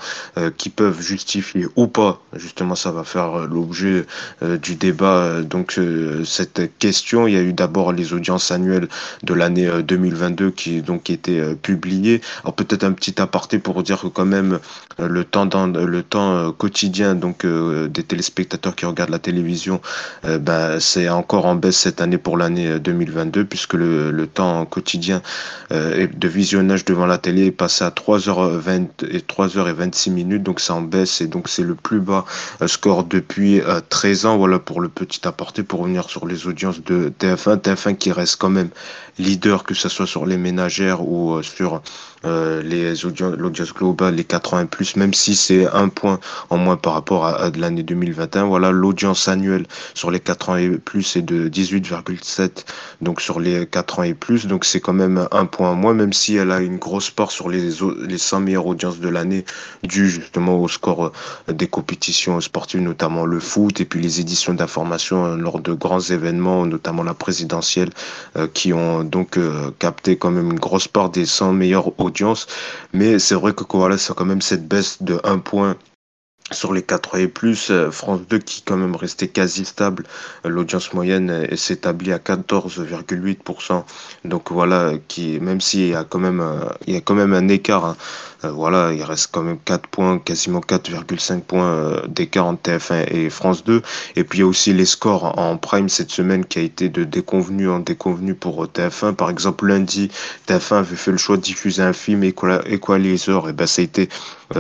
[0.58, 2.22] qui peuvent justifier ou pas.
[2.36, 4.06] Justement, ça va faire l'objet
[4.42, 5.42] du débat.
[5.42, 5.80] Donc
[6.26, 8.88] cette question, il y a eu d'abord les audiences annuel
[9.24, 12.22] de l'année 2022 euh, qui donc était euh, publié.
[12.44, 14.60] Alors peut-être un petit aparté pour dire que quand même
[15.00, 19.82] euh, le temps dans, le temps quotidien donc des téléspectateurs qui regardent la télévision,
[20.24, 25.22] ben, c'est encore en baisse cette année pour l'année 2022 puisque le, le temps quotidien
[25.72, 30.82] de visionnage devant la télé est passé à 3h20 et 3h26 minutes donc c'est en
[30.82, 32.26] baisse et donc c'est le plus bas
[32.68, 37.12] score depuis 13 ans voilà pour le petit aparté pour revenir sur les audiences de
[37.20, 38.70] TF1 TF1 qui reste quand même
[39.20, 41.82] leader, que ce soit sur les ménagères ou euh, sur
[42.26, 46.76] euh, les audiences, l'audience globale, les 80 plus, même si c'est un point en moins
[46.76, 48.46] par rapport à, de l'année 2021.
[48.46, 52.66] Voilà, l'audience annuelle sur les 4 ans et plus est de 18,7,
[53.02, 55.94] donc sur les 4 ans et plus, donc c'est quand même un point en moins,
[55.94, 57.70] même si elle a une grosse part sur les,
[58.06, 59.46] les 100 meilleures audiences de l'année,
[59.84, 61.06] dû justement au score
[61.48, 65.72] euh, des compétitions sportives, notamment le foot, et puis les éditions d'information euh, lors de
[65.72, 67.90] grands événements, notamment la présidentielle,
[68.54, 69.38] qui ont donc
[69.80, 72.09] capté quand même une grosse part des 100 meilleures audiences
[72.94, 75.78] Mais c'est vrai que voilà, c'est quand même cette baisse de 1 point
[76.52, 80.06] sur les 4 et plus, euh, France 2 qui quand même restait quasi stable,
[80.46, 83.86] euh, l'audience moyenne s'établit à 14,8%.
[84.26, 86.44] Donc voilà, qui même s'il y a quand même
[86.88, 87.98] il y a quand même un écart hein,
[88.46, 93.14] euh, voilà, il reste quand même 4 points, quasiment 4,5 points euh, d'écart entre TF1
[93.14, 93.82] et France 2.
[94.16, 96.88] Et puis il y a aussi les scores en prime cette semaine qui a été
[96.88, 99.14] de déconvenu en déconvenu pour euh, TF1.
[99.16, 100.10] Par exemple, lundi,
[100.48, 104.10] TF1 avait fait le choix de diffuser un film Equalizer, et ben ça a été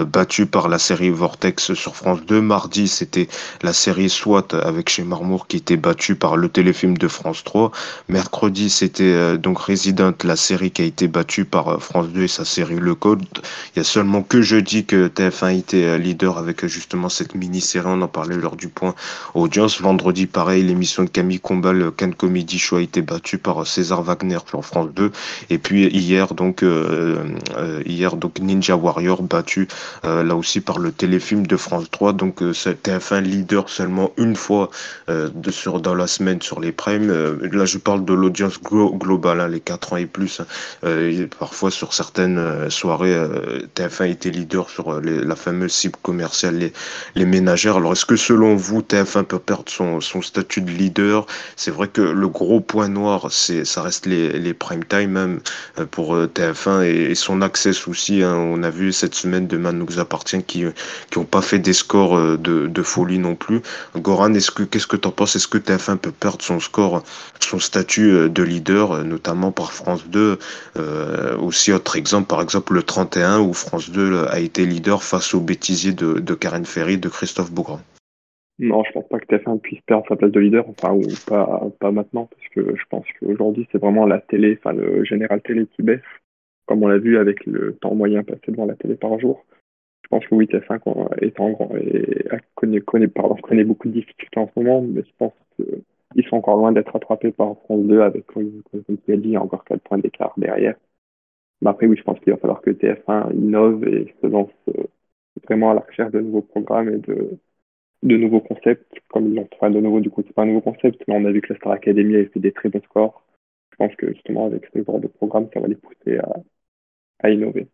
[0.05, 2.41] battu par la série Vortex sur France 2.
[2.41, 3.27] Mardi, c'était
[3.63, 7.71] la série SWAT avec chez Marmour qui était battue par le téléfilm de France 3.
[8.07, 12.45] Mercredi, c'était donc Resident, la série qui a été battue par France 2 et sa
[12.45, 13.25] série Le Code.
[13.75, 17.35] Il y a seulement que jeudi que TF1 était euh, leader avec euh, justement cette
[17.35, 17.87] mini-série.
[17.87, 18.95] On en parlait lors du point
[19.35, 19.79] audience.
[19.79, 23.65] Vendredi, pareil, l'émission de Camille Combal, le Can Comedy Show, a été battue par euh,
[23.65, 25.11] César Wagner sur France 2.
[25.49, 26.63] Et puis hier, donc,
[27.85, 29.67] hier, donc Ninja Warrior battu
[30.03, 32.13] là aussi par le téléfilm de France 3.
[32.13, 34.69] Donc TF1 leader seulement une fois
[35.07, 37.11] de, sur, dans la semaine sur les primes.
[37.11, 40.41] là, je parle de l'audience globale, hein, les 4 ans et plus.
[41.39, 43.17] parfois sur certaines soirées,
[43.75, 46.71] TF1 était leader sur euh, la fameuse cible commerciale,
[47.15, 47.77] les, ménagères.
[47.77, 51.25] Alors, est-ce que selon vous, TF1 peut perdre son, statut de leader?
[51.55, 55.39] C'est vrai que le gros point noir, c'est ça reste les, prime time même
[55.79, 58.23] euh, pour euh, TF1 et, son accès aussi.
[58.23, 58.35] Hein.
[58.35, 60.65] On a vu cette semaine Demain nous appartient qui
[61.15, 63.61] n'ont pas fait des scores de, folie non plus.
[63.95, 65.35] Goran, est-ce que qu'est-ce que tu en penses?
[65.35, 67.03] Est-ce que TF1 peut perdre son score,
[67.39, 70.39] son statut de leader, notamment par France 2
[71.39, 75.41] Aussi autre exemple, par exemple le 31 où France 2 a été leader face au
[75.41, 77.79] bêtisier de, de Karen Ferry, de Christophe Beaugrand.
[78.59, 81.91] Non, je pense pas que TF1 puisse perdre sa place de leader, enfin, ou pas,
[81.91, 85.81] maintenant, parce que je pense qu'aujourd'hui, c'est vraiment la télé, enfin, le général télé qui
[85.81, 86.01] baisse,
[86.65, 89.45] comme on l'a vu avec le temps moyen passé devant la télé par jour.
[90.03, 94.81] Je pense que oui, TF1 est en et connaît, beaucoup de difficultés en ce moment,
[94.81, 98.61] mais je pense qu'ils sont encore loin d'être rattrapés par France 2 avec, comme
[99.05, 100.75] tu as dit, encore 4 points d'écart derrière.
[101.61, 104.83] Mais après, oui, je pense qu'il va falloir que TF1 innove et se lance euh,
[105.45, 107.39] vraiment à la recherche de nouveaux programmes et de,
[108.03, 110.61] de nouveaux concepts, comme ils ont enfin, de nouveau, du coup, c'est pas un nouveau
[110.61, 113.23] concept, mais on a vu que la Star Academy a fait des très bons scores.
[113.71, 116.29] Je pense que justement, avec ce genre de programme, ça va les pousser à,
[117.19, 117.69] à innover.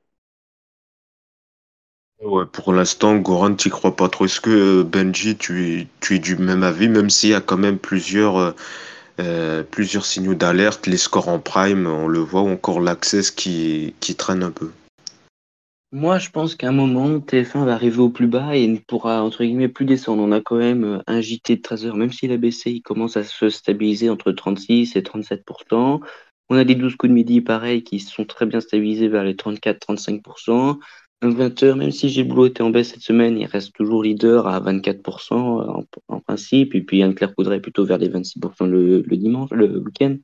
[2.22, 4.26] Ouais, pour l'instant, Goran, tu crois pas trop.
[4.26, 7.58] Est-ce que euh, Benji, tu tu es du même avis, même s'il y a quand
[7.58, 8.54] même plusieurs.
[9.20, 13.94] Euh, plusieurs signaux d'alerte, les scores en prime, on le voit, ou encore l'access qui,
[14.00, 14.72] qui traîne un peu.
[15.94, 19.24] Moi, je pense qu'à un moment, TF1 va arriver au plus bas et ne pourra,
[19.24, 20.24] entre guillemets, plus descendre.
[20.24, 22.82] On a quand même euh, un JT de 13 heures, même s'il a baissé, il
[22.82, 26.02] commence à se stabiliser entre 36 et 37%.
[26.50, 29.36] On a des 12 coups de midi, pareil, qui sont très bien stabilisés vers les
[29.36, 30.80] 34-35%.
[31.22, 34.60] Un 20h, même si Boulot était en baisse cette semaine, il reste toujours leader à
[34.60, 36.76] 24% en, principe.
[36.76, 40.18] Et puis Anne-Claire Coudray plutôt vers les 26% le, le, dimanche, le week-end.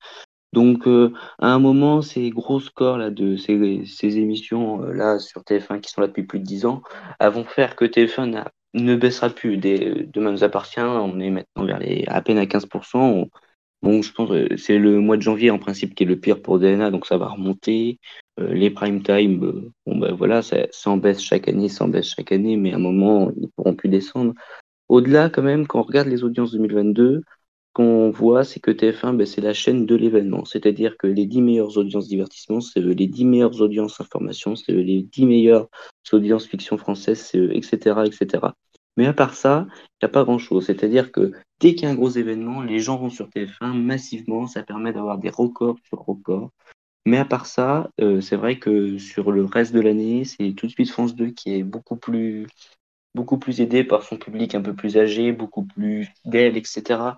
[0.54, 5.17] Donc euh, à un moment, ces gros scores là de ces, ces émissions euh, là
[5.17, 6.82] sur TF1 qui sont là depuis plus de 10 ans,
[7.21, 9.58] vont faire que TF1 ne baissera plus.
[9.58, 13.30] Des, demain nous appartient, on est maintenant vers les à peine à 15%.
[13.82, 16.41] Bon, je pense que c'est le mois de janvier en principe qui est le pire
[16.41, 18.00] pour DNA, donc ça va remonter.
[18.39, 21.88] Euh, les prime time, euh, bon ben voilà, ça, en baisse chaque année, ça en
[21.89, 24.34] baisse chaque année, mais à un moment, ils ne pourront plus descendre.
[24.89, 27.24] Au-delà, quand même, quand on regarde les audiences 2022, ce
[27.74, 30.46] qu'on voit, c'est que TF1, ben, c'est la chaîne de l'événement.
[30.46, 35.04] C'est-à-dire que les 10 meilleures audiences divertissement, c'est les 10 meilleures audiences information, c'est les
[35.04, 35.70] 10 meilleures
[36.12, 38.48] audiences fiction française, etc., etc.
[38.97, 40.65] Mais à part ça, il n'y a pas grand-chose.
[40.65, 44.47] C'est-à-dire que dès qu'il y a un gros événement, les gens vont sur TF1 massivement.
[44.47, 46.51] Ça permet d'avoir des records sur records.
[47.06, 50.67] Mais à part ça, euh, c'est vrai que sur le reste de l'année, c'est tout
[50.67, 52.45] de suite France 2 qui est beaucoup plus,
[53.15, 57.17] beaucoup plus aidé par son public un peu plus âgé, beaucoup plus fidèle, etc.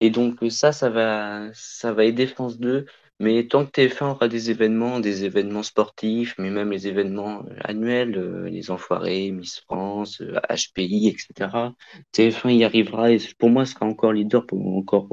[0.00, 2.86] Et donc ça, ça va, ça va aider France 2.
[3.20, 7.54] Mais tant que TF1 aura des événements, des événements sportifs, mais même les événements euh,
[7.62, 11.72] annuels, euh, les Enfoirés, Miss France, HPI, etc.,
[12.12, 15.08] TF1 y arrivera et pour moi, sera encore leader pour encore,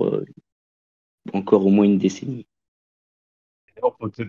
[1.33, 2.47] encore au moins une décennie.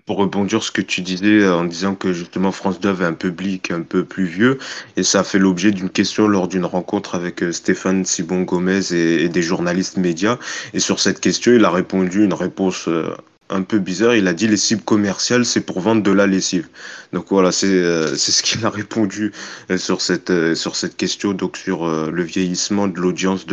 [0.06, 3.70] pour rebondir ce que tu disais en disant que justement France 2 avait un public
[3.70, 4.58] un peu plus vieux
[4.96, 8.92] et ça a fait l'objet d'une question lors d'une rencontre avec euh, Stéphane Sibon Gomez
[8.92, 10.38] et, des journalistes médias
[10.74, 13.14] et sur cette question il a répondu une réponse euh,
[13.52, 16.68] un peu bizarre il a dit les cibles commerciales c'est pour vendre de la lessive
[17.12, 19.32] donc voilà c'est euh, ce qu'il a répondu
[19.76, 23.46] sur cette sur cette question donc sur le vieillissement de l'audience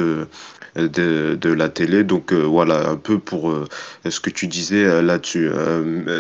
[0.76, 2.04] de la télé.
[2.04, 3.66] Donc euh, voilà, un peu pour euh,
[4.10, 5.50] ce que tu disais euh, là-dessus.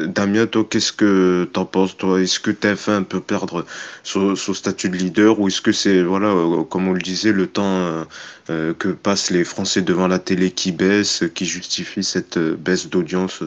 [0.07, 2.21] Damien, toi, qu'est-ce que t'en penses, toi?
[2.21, 3.65] Est-ce que TF1 peut perdre
[4.03, 6.33] son, son, statut de leader ou est-ce que c'est, voilà,
[6.69, 8.05] comme on le disait, le temps
[8.47, 13.43] que passent les Français devant la télé qui baisse, qui justifie cette baisse d'audience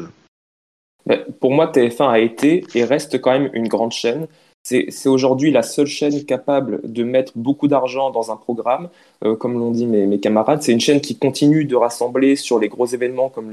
[1.41, 4.27] Pour moi, TF1 a été et reste quand même une grande chaîne.
[4.65, 8.91] C'est aujourd'hui la seule chaîne capable de mettre beaucoup d'argent dans un programme,
[9.25, 10.63] euh, comme l'ont dit mes, camarades.
[10.63, 13.51] C'est une chaîne qui continue de rassembler sur les gros événements, comme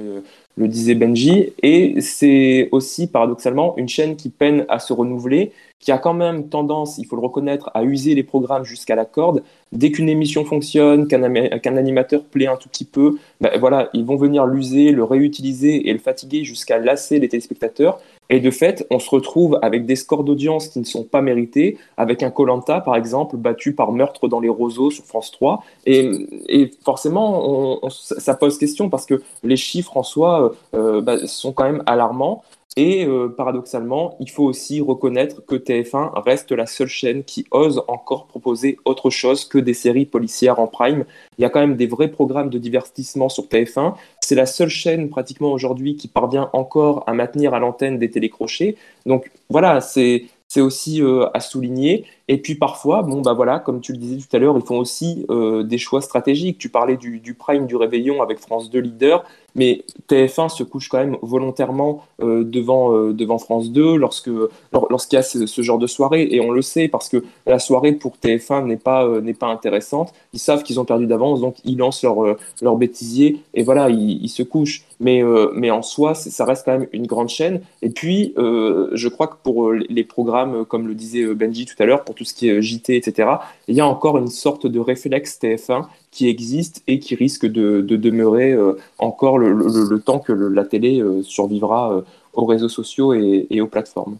[0.55, 1.53] le disait Benji.
[1.63, 6.49] Et c'est aussi, paradoxalement, une chaîne qui peine à se renouveler, qui a quand même
[6.49, 9.43] tendance, il faut le reconnaître, à user les programmes jusqu'à la corde.
[9.71, 14.17] Dès qu'une émission fonctionne, qu'un animateur plaît un tout petit peu, ben voilà, ils vont
[14.17, 17.99] venir l'user, le réutiliser et le fatiguer jusqu'à lasser les téléspectateurs.
[18.31, 21.77] Et de fait, on se retrouve avec des scores d'audience qui ne sont pas mérités,
[21.97, 25.63] avec un Colanta, par exemple, battu par Meurtre dans les roseaux sur France 3.
[25.87, 31.63] Et, forcément, ça pose question parce que les chiffres en soi euh, bah, sont quand
[31.63, 32.43] même alarmants.
[32.81, 37.83] Et euh, paradoxalement, il faut aussi reconnaître que TF1 reste la seule chaîne qui ose
[37.89, 41.03] encore proposer autre chose que des séries policières en prime.
[41.37, 43.95] Il y a quand même des vrais programmes de divertissement sur TF1.
[44.21, 48.77] C'est la seule chaîne pratiquement aujourd'hui qui parvient encore à maintenir à l'antenne des télécrochets.
[49.05, 52.05] Donc voilà, c'est aussi euh, à souligner.
[52.31, 54.77] Et puis parfois, bon bah voilà, comme tu le disais tout à l'heure, ils font
[54.77, 56.59] aussi euh, des choix stratégiques.
[56.59, 60.99] Tu parlais du, prime du réveillon avec France 2 leader, mais TF1 se couche quand
[60.99, 64.29] même volontairement euh, devant, euh, devant France 2 lorsque,
[64.71, 66.27] lorsqu'il y a ce, genre de soirée.
[66.29, 70.13] Et on le sait parce que la soirée pour TF1 n'est pas, n'est pas intéressante.
[70.33, 74.23] Ils savent qu'ils ont perdu d'avance, donc ils lancent leur, leur bêtisier et voilà, ils,
[74.23, 74.83] ils se couchent.
[75.01, 77.61] Mais, mais en soi, ça reste quand même une grande chaîne.
[77.81, 82.03] Et puis, je crois que pour les programmes, comme le disait Benji tout à l'heure,
[82.03, 83.29] pour tout ce qui est JT, etc.,
[83.69, 87.79] il y a encore une sorte de réflexe TF1 qui existe et qui risque de,
[87.79, 92.01] demeurer euh, encore le, temps que la télé euh, survivra euh,
[92.33, 94.17] aux réseaux sociaux et, aux plateformes.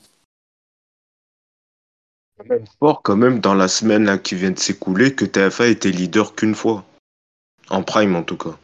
[2.80, 6.56] Fort quand même dans la semaine qui vient de s'écouler que TFA était leader qu'une
[6.56, 6.86] fois.
[7.70, 8.58] En prime en tout cas.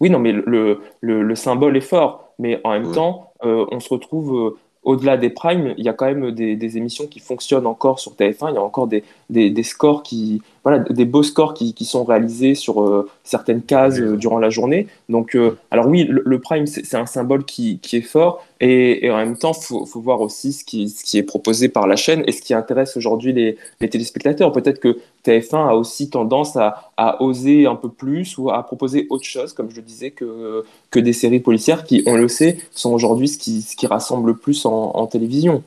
[0.00, 2.34] Oui, non, mais le, le, symbole est fort.
[2.38, 6.32] Mais en même temps, on se retrouve au-delà des primes, il y a quand même
[6.32, 8.50] des, émissions qui fonctionnent encore sur TF1.
[8.50, 11.84] Il y a encore des, des, des scores qui, voilà, des beaux scores qui, qui
[11.84, 14.86] sont réalisés sur euh, certaines cases euh, durant la journée.
[15.08, 18.44] Donc, euh, alors oui, le, prime, c'est un symbole qui, qui, est fort.
[18.60, 21.68] Et, et en même temps, faut, faut voir aussi ce qui, ce qui est proposé
[21.68, 24.52] par la chaîne et ce qui intéresse aujourd'hui les, les, téléspectateurs.
[24.52, 29.06] Peut-être que TF1 a aussi tendance à, à, oser un peu plus ou à proposer
[29.10, 32.58] autre chose, comme je le disais, que, que des séries policières qui, on le sait,
[32.70, 35.64] sont aujourd'hui ce qui, ce qui rassemble le plus en, en télévision.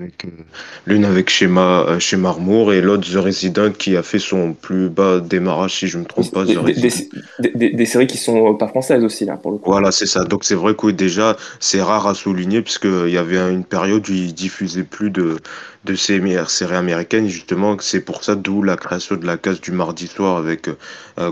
[0.00, 0.06] Euh,
[0.86, 4.88] l'une avec Schéma, euh, chez Marmour et l'autre The Resident qui a fait son plus
[4.88, 6.44] bas démarrage, si je ne me trompe pas.
[6.44, 6.56] Des,
[7.54, 9.70] des, des, séries qui sont pas françaises aussi, là, pour le coup.
[9.70, 10.24] Voilà, c'est ça.
[10.24, 14.12] Donc c'est vrai que déjà, c'est rare à souligner, puisqu'il y avait une période où
[14.12, 15.36] ils diffusaient plus de,
[15.84, 17.28] de ces séries américaines.
[17.28, 20.68] Justement, c'est pour ça d'où la création de la case du mardi soir avec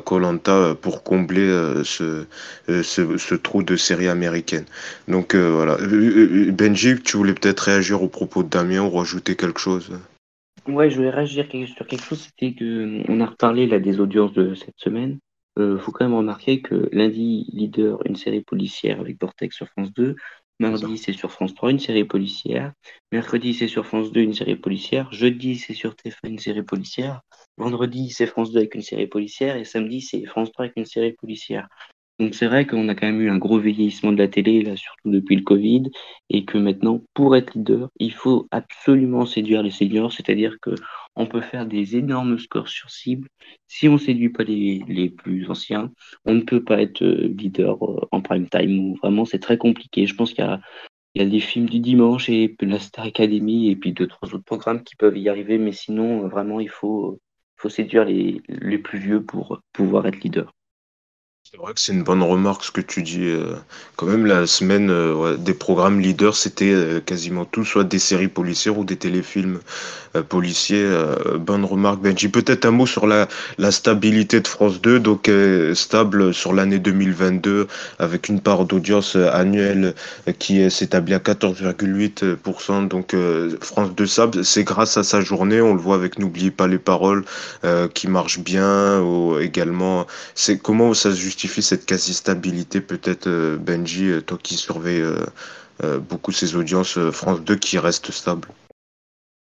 [0.04, 1.48] Colanta euh, pour combler
[1.84, 2.26] ce,
[2.68, 4.66] ce, ce, trou de séries américaines.
[5.08, 5.76] Donc voilà.
[5.76, 9.90] Benji, tu voulais peut-être réagir au propos de Damien ou rajouter quelque chose?
[10.68, 14.32] Ouais, je voulais réagir sur quelque chose, c'était que on a reparlé là des audiences
[14.32, 15.18] de cette semaine.
[15.58, 19.92] Euh, faut quand même remarquer que lundi, leader, une série policière avec Vortex sur France
[19.92, 20.16] 2.
[20.62, 22.72] Mardi, c'est sur France 3, une série policière.
[23.10, 25.12] Mercredi, c'est sur France 2, une série policière.
[25.12, 27.22] Jeudi, c'est sur TF1, une série policière.
[27.56, 29.56] Vendredi, c'est France 2 avec une série policière.
[29.56, 31.66] Et samedi, c'est France 3 avec une série policière.
[32.22, 34.76] Donc c'est vrai qu'on a quand même eu un gros vieillissement de la télé, là,
[34.76, 35.90] surtout depuis le Covid,
[36.30, 40.70] et que maintenant, pour être leader, il faut absolument séduire les seniors, c'est-à-dire que
[41.16, 43.28] on peut faire des énormes scores sur cible.
[43.66, 45.90] Si on séduit pas les, plus anciens,
[46.24, 48.94] on ne peut pas être euh, leader euh, en prime time.
[49.02, 50.06] Vraiment, c'est très compliqué.
[50.06, 50.60] Je pense qu'il y a,
[51.16, 54.94] il films du dimanche et la Star Academy et puis deux, trois autres programmes qui
[54.94, 57.18] peuvent y arriver, mais sinon, vraiment, il faut,
[57.68, 60.52] séduire les plus vieux pour pouvoir être leader.
[61.54, 63.26] C'est vrai que c'est une bonne remarque ce que tu dis.
[63.26, 63.56] euh,
[63.96, 68.28] Quand même, la semaine euh, des programmes leaders, c'était euh, quasiment tout, soit des séries
[68.28, 69.60] policières ou des téléfilms
[70.28, 70.86] policiers.
[71.40, 72.28] Bonne remarque, Benji.
[72.28, 75.30] Peut-être un mot sur la, la stabilité de France 2, donc
[75.72, 77.66] stable sur l'année 2022,
[77.98, 79.94] avec une part d'audience annuelle
[80.38, 82.88] qui s'établit à 14,8%.
[82.88, 83.16] Donc
[83.62, 86.78] France 2 stable, c'est grâce à sa journée, on le voit avec N'oubliez pas les
[86.78, 87.24] paroles,
[87.94, 94.08] qui marche bien, ou également c'est comment ça se justifie cette quasi-stabilité, peut-être euh, Benji,
[94.08, 95.02] euh, toi qui surveilles
[95.82, 98.48] euh, beaucoup ces audiences France 2 qui restent stables?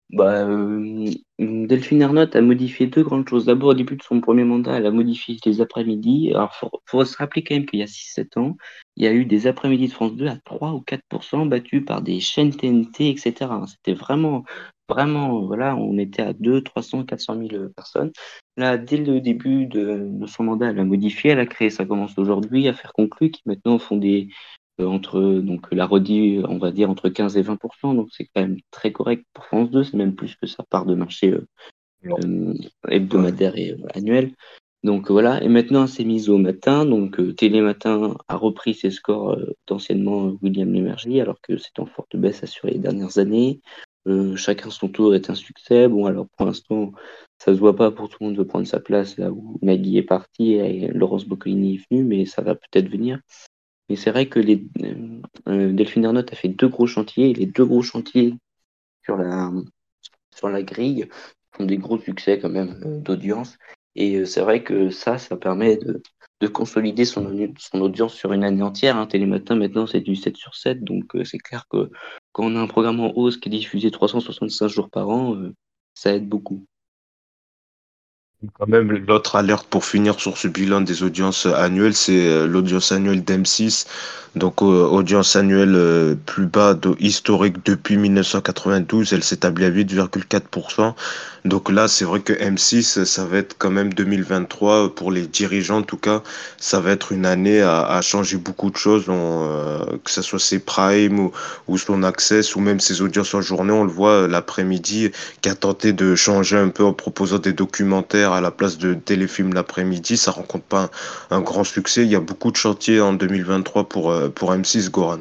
[0.09, 3.45] Bah, euh, Delphine Ernotte a modifié deux grandes choses.
[3.45, 6.31] D'abord, au début de son premier mandat, elle a modifié les après-midi.
[6.33, 8.55] Alors, faut, faut se rappeler quand même qu'il y a 6-7 ans,
[8.95, 12.01] il y a eu des après-midi de France 2 à 3 ou 4% battus par
[12.01, 13.51] des chaînes TNT, etc.
[13.67, 14.45] C'était vraiment,
[14.87, 18.11] vraiment, voilà, on était à 2, 300, 400 000 personnes.
[18.55, 22.17] Là, dès le début de, son mandat, elle a modifié, elle a créé, ça commence
[22.17, 24.29] aujourd'hui, à faire conclure, qui maintenant font des,
[24.79, 28.57] entre donc la redit, on va dire entre 15 et 20% donc c'est quand même
[28.71, 31.47] très correct pour France 2, c'est même plus que sa part de marché euh,
[32.05, 32.53] euh,
[32.87, 34.33] hebdomadaire et euh, annuel.
[34.83, 38.91] Donc voilà, et maintenant elle s'est mise au matin, donc euh, Télématin a repris ses
[38.91, 43.17] scores euh, d'anciennement euh, William Lémergie, alors que c'est en forte baisse sur les dernières
[43.17, 43.59] années.
[44.07, 45.87] Euh, chacun son tour est un succès.
[45.87, 46.91] Bon, alors pour l'instant,
[47.39, 49.97] ça se voit pas pour tout le monde de prendre sa place là où Nagui
[49.97, 53.19] est parti et Laurence Boccolini est venue, mais ça va peut-être venir.
[53.89, 57.33] Mais c'est vrai que les, euh, euh, Delphine Ernotte a fait deux gros chantiers, et
[57.33, 58.33] les deux gros chantiers
[59.03, 59.51] sur la,
[60.35, 61.07] sur la grille
[61.51, 63.57] font des gros succès quand même euh, d'audience.
[63.95, 66.03] Et c'est vrai que ça, ça permet de,
[66.39, 68.95] de consolider son, son audience sur une année entière.
[68.95, 69.07] Hein.
[69.07, 70.83] Télématin, maintenant, c'est du 7 sur 7.
[70.83, 71.89] Donc, c'est clair que
[72.31, 75.35] quand on a un programme en hausse qui est diffusé 365 jours par an,
[75.95, 76.63] ça aide beaucoup.
[78.53, 82.91] Quand même, l'autre alerte pour finir sur ce bilan des audiences annuelles, c'est euh, l'audience
[82.91, 83.87] annuelle d'M6.
[84.35, 90.93] Donc, euh, audience annuelle euh, plus bas de, historique depuis 1992, elle s'établit à 8,4%.
[91.45, 95.77] Donc là, c'est vrai que M6, ça va être quand même 2023, pour les dirigeants
[95.77, 96.21] en tout cas,
[96.57, 101.19] ça va être une année à, changer beaucoup de choses, que ce soit ses primes
[101.19, 101.31] ou,
[101.69, 103.71] ou son access ou même ses audiences en journée.
[103.71, 105.11] On le voit l'après-midi
[105.41, 108.93] qui a tenté de changer un peu en proposant des documentaires à la place de
[108.93, 110.17] téléfilms l'après-midi.
[110.17, 110.89] Ça rencontre pas
[111.31, 112.03] un, grand succès.
[112.03, 115.19] Il y a beaucoup de chantiers en 2023 pour, euh, pour M6 Goran.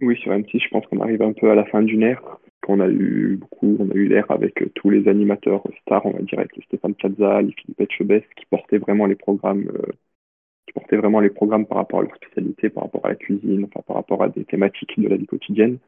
[0.00, 2.22] Oui, sur M6, je pense qu'on arrive un peu à la fin d'une ère.
[2.62, 6.12] qu'on a eu beaucoup, on a eu l'ère avec euh, tous les animateurs stars, on
[6.12, 9.92] va dire, avec Stéphane Plaza, les Philippe Etchebest, qui portaient vraiment les programmes, euh,
[10.66, 13.66] qui portaient vraiment les programmes par rapport à leur spécialité, par rapport à la cuisine,
[13.66, 15.78] enfin, par rapport à des thématiques de la vie quotidienne.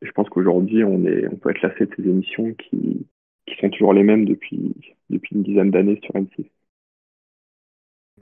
[0.00, 3.06] Je pense qu'aujourd'hui, on on peut être lassé de ces émissions qui,
[3.46, 4.74] qui sont toujours les mêmes depuis,
[5.10, 6.46] depuis une dizaine d'années sur M6.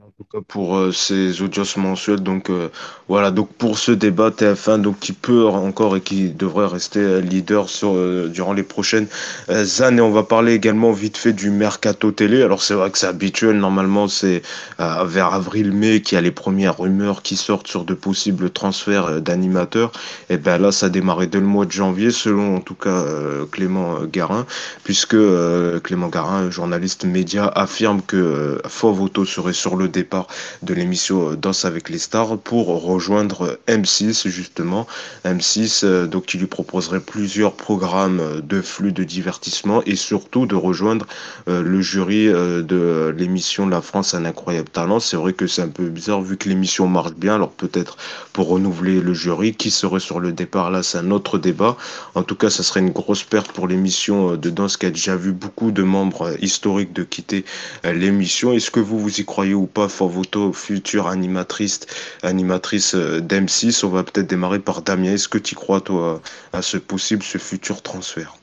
[0.05, 2.19] En tout cas pour euh, ces audiences mensuelles.
[2.19, 2.67] Donc euh,
[3.07, 7.21] voilà, donc pour ce débat TF1, donc qui peut encore et qui devrait rester euh,
[7.21, 9.07] leader sur euh, durant les prochaines
[9.49, 10.01] euh, années.
[10.01, 12.43] On va parler également vite fait du mercato télé.
[12.43, 13.57] Alors c'est vrai que c'est habituel.
[13.57, 14.41] Normalement c'est
[14.81, 19.21] euh, vers avril-mai qu'il y a les premières rumeurs qui sortent sur de possibles transferts
[19.21, 19.93] d'animateurs.
[20.29, 23.05] Et ben là ça a démarré dès le mois de janvier, selon en tout cas
[23.51, 24.45] Clément Garin,
[24.83, 25.15] puisque
[25.83, 30.27] Clément Garin, journaliste média, affirme que Fovoto serait sur le départ
[30.61, 34.87] de l'émission euh, Danse avec les stars pour rejoindre M6 justement.
[35.25, 40.45] M6 euh, donc qui lui proposerait plusieurs programmes euh, de flux de divertissement et surtout
[40.45, 41.05] de rejoindre
[41.47, 44.99] euh, le jury euh, de l'émission La France un incroyable talent.
[44.99, 47.35] C'est vrai que c'est un peu bizarre vu que l'émission marche bien.
[47.35, 47.97] Alors peut-être
[48.33, 50.71] pour renouveler le jury, qui serait sur le départ?
[50.71, 51.77] Là, c'est un autre débat.
[52.15, 54.91] En tout cas, ça serait une grosse perte pour l'émission euh, de danse qui a
[54.91, 57.45] déjà vu beaucoup de membres euh, historiques de quitter
[57.85, 58.53] euh, l'émission.
[58.53, 61.81] Est-ce que vous vous y croyez ou pas, Fovoto, future animatrice,
[62.21, 65.13] animatrice euh, d'M6 On va peut-être démarrer par Damien.
[65.13, 66.21] Est-ce que tu crois, toi,
[66.51, 68.35] à ce possible, ce futur transfert?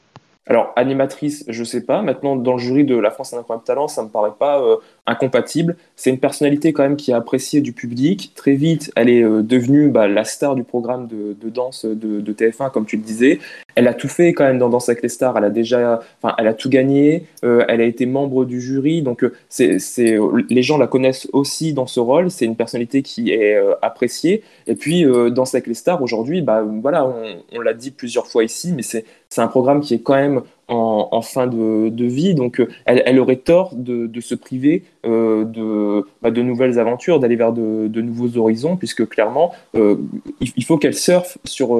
[0.50, 2.02] Alors, animatrice, je sais pas.
[2.02, 4.60] Maintenant, dans le jury de La France a un incroyable talent, ça me paraît pas
[4.60, 5.76] euh, incompatible.
[5.94, 8.32] C'est une personnalité quand même qui est appréciée du public.
[8.34, 12.32] Très vite, elle est euh, devenue bah, la star du programme de, danse de, de,
[12.32, 13.38] TF1, comme tu le disais.
[13.76, 15.38] Elle a tout fait quand même dans Danse avec les stars.
[15.38, 17.26] Elle a déjà, enfin, elle a tout gagné.
[17.44, 19.24] Euh, elle a été membre du jury, donc
[19.56, 22.28] les gens la connaissent aussi dans ce rôle.
[22.32, 24.42] C'est une personnalité qui est appréciée.
[24.66, 27.08] Et puis, Danse avec les stars aujourd'hui, bah voilà,
[27.52, 30.42] on l'a dit plusieurs fois ici, mais c'est, c'est un programme qui est quand même
[30.70, 32.34] en, fin de, vie.
[32.34, 38.00] Donc, elle, aurait tort de, se priver de, bah, de nouvelles aventures, d'aller vers de,
[38.00, 41.76] nouveaux horizons, puisque clairement, il, faut qu'elle surfe sur,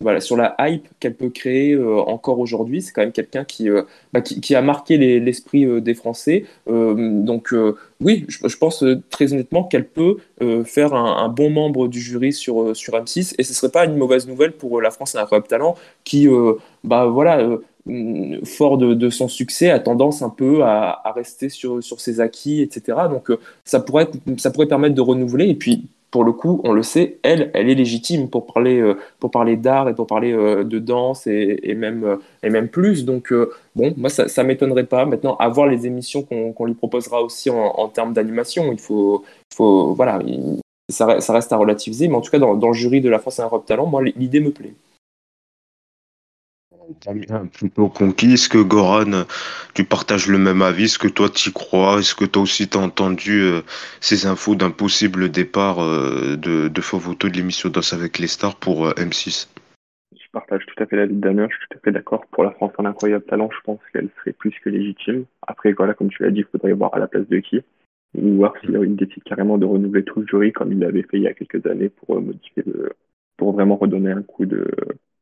[0.00, 2.82] la hype qu'elle peut créer encore aujourd'hui.
[2.82, 3.68] C'est quand même quelqu'un qui,
[4.12, 4.20] bah,
[4.50, 6.44] a marqué l'esprit des Français.
[6.66, 7.54] donc,
[8.00, 10.16] oui, je, pense très honnêtement qu'elle peut
[10.64, 13.96] faire un, bon membre du jury sur, sur M6, et ce ne serait pas une
[13.96, 16.28] mauvaise nouvelle pour la France à incroyable talent, qui,
[16.84, 17.58] bah voilà,
[18.44, 22.98] fort de, son succès, a tendance un peu à, rester sur, sur, ses acquis, etc.
[23.10, 23.30] Donc
[23.64, 24.08] ça, pourrait,
[24.38, 25.48] ça pourrait permettre de renouveler.
[25.48, 29.30] Et puis, pour le coup, on le sait, elle, elle est légitime pour parler, pour
[29.30, 33.04] parler d'art et pour parler de danse et, même, et même plus.
[33.04, 33.32] Donc,
[33.74, 35.04] bon, moi, ça ne m'étonnerait pas.
[35.04, 39.24] Maintenant, à voir les émissions qu'on lui proposera aussi en, termes d'animation, il faut,
[39.54, 40.20] faut voilà,
[40.88, 42.08] ça, reste à relativiser.
[42.08, 44.40] Mais en tout cas, dans, dans le jury de la France Europe Talent, moi, l'idée
[44.40, 44.74] me plaît
[47.52, 48.34] plutôt conquis.
[48.34, 49.24] Est-ce que Goran,
[49.74, 50.84] tu partages le même avis?
[50.84, 51.98] Est-ce que toi tu crois?
[51.98, 53.62] Est-ce que toi aussi tu as entendu euh,
[54.00, 58.56] ces infos d'un possible départ euh, de, de Fovoto de l'émission Danse avec les stars
[58.56, 59.48] pour euh, M6
[60.12, 62.24] Je partage tout à fait l'avis de Damien, je suis tout à fait d'accord.
[62.30, 65.24] Pour la France en incroyable talent, je pense qu'elle serait plus que légitime.
[65.46, 67.60] Après, voilà, comme tu l'as dit, il faudrait voir à la place de qui.
[68.16, 71.22] Ou voir s'il décide carrément de renouveler tout le jury comme il l'avait fait il
[71.22, 72.92] y a quelques années pour modifier le,
[73.36, 74.66] pour vraiment redonner un coup de,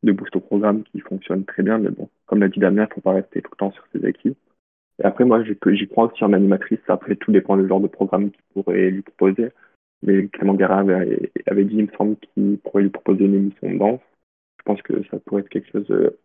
[0.04, 1.78] de boost au programme qui fonctionne très bien.
[1.78, 4.04] Mais bon, comme l'a dit Damien, il faut pas rester tout le temps sur ses
[4.04, 4.36] acquis.
[5.00, 6.78] Et après, moi, j'y crois aussi en animatrice.
[6.88, 9.48] Après, tout dépend du genre de programme qu'il pourrait lui proposer.
[10.02, 13.78] Mais Clément Gara avait, dit, il me semble, qu'il pourrait lui proposer une émission de
[13.78, 14.00] danse.
[14.58, 16.18] Je pense que ça pourrait être quelque chose euh,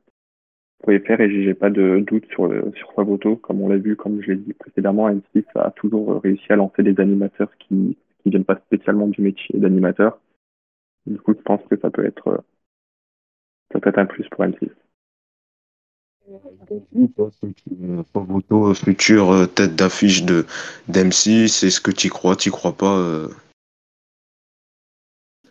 [0.80, 3.36] pourrait faire et j'ai pas de doute sur, sur sa.
[3.42, 6.84] Comme on l'a vu, comme je l'ai dit précédemment, M6 a toujours réussi à lancer
[6.84, 7.74] des animateurs qui
[8.26, 10.20] ne viennent pas spécialement du métier d'animateur.
[11.06, 12.44] Du coup, je pense que ça peut être
[13.72, 14.70] ça peut être un plus pour M6.
[18.14, 20.46] Photo future euh, tête d'affiche de
[20.90, 23.30] d'M6, est-ce que tu crois, tu crois pas euh?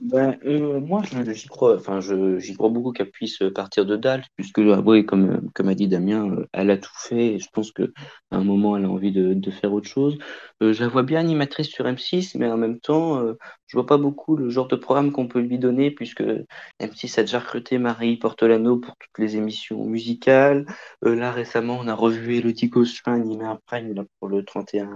[0.01, 4.61] Ben, euh, moi, j'y crois, enfin, j'y crois beaucoup qu'elle puisse partir de dalle, puisque,
[4.61, 7.85] ah, comme, comme a dit Damien, euh, elle a tout fait, et je pense qu'à
[8.31, 10.17] un moment, elle a envie de, de faire autre chose.
[10.63, 13.35] Euh, je la vois bien animatrice sur M6, mais en même temps, euh,
[13.67, 16.23] je vois pas beaucoup le genre de programme qu'on peut lui donner, puisque
[16.81, 20.67] M6 a déjà recruté Marie Portolano pour toutes les émissions musicales.
[21.03, 24.95] là, récemment, on a revu Elodie Gosselin animé un prime là, pour le 31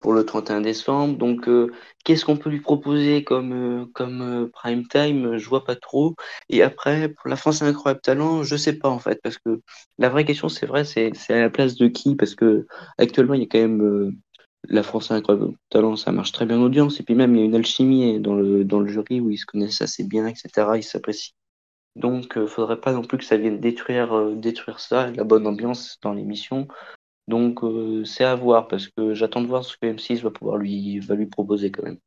[0.00, 1.16] pour le 31 décembre.
[1.18, 1.72] Donc, euh,
[2.04, 5.36] qu'est-ce qu'on peut lui proposer comme, euh, comme euh, prime time?
[5.36, 6.16] Je vois pas trop.
[6.48, 9.60] Et après, pour la France incroyable talent, je sais pas en fait, parce que
[9.98, 12.16] la vraie question, c'est vrai, c'est à la place de qui?
[12.16, 12.66] Parce que
[12.98, 14.16] actuellement, il y a quand même
[14.68, 17.00] la France incroyable talent, ça marche très bien en audience.
[17.00, 19.38] Et puis même, il y a une alchimie dans le, dans le jury où ils
[19.38, 20.76] se connaissent assez bien, etc.
[20.76, 21.34] Ils s'apprécient.
[21.96, 25.98] Donc, il faudrait pas non plus que ça vienne détruire, détruire ça, la bonne ambiance
[26.02, 26.68] dans l'émission.
[27.30, 30.58] Donc euh, c'est à voir parce que j'attends de voir ce que M6 va pouvoir
[30.58, 31.98] lui, va lui proposer quand même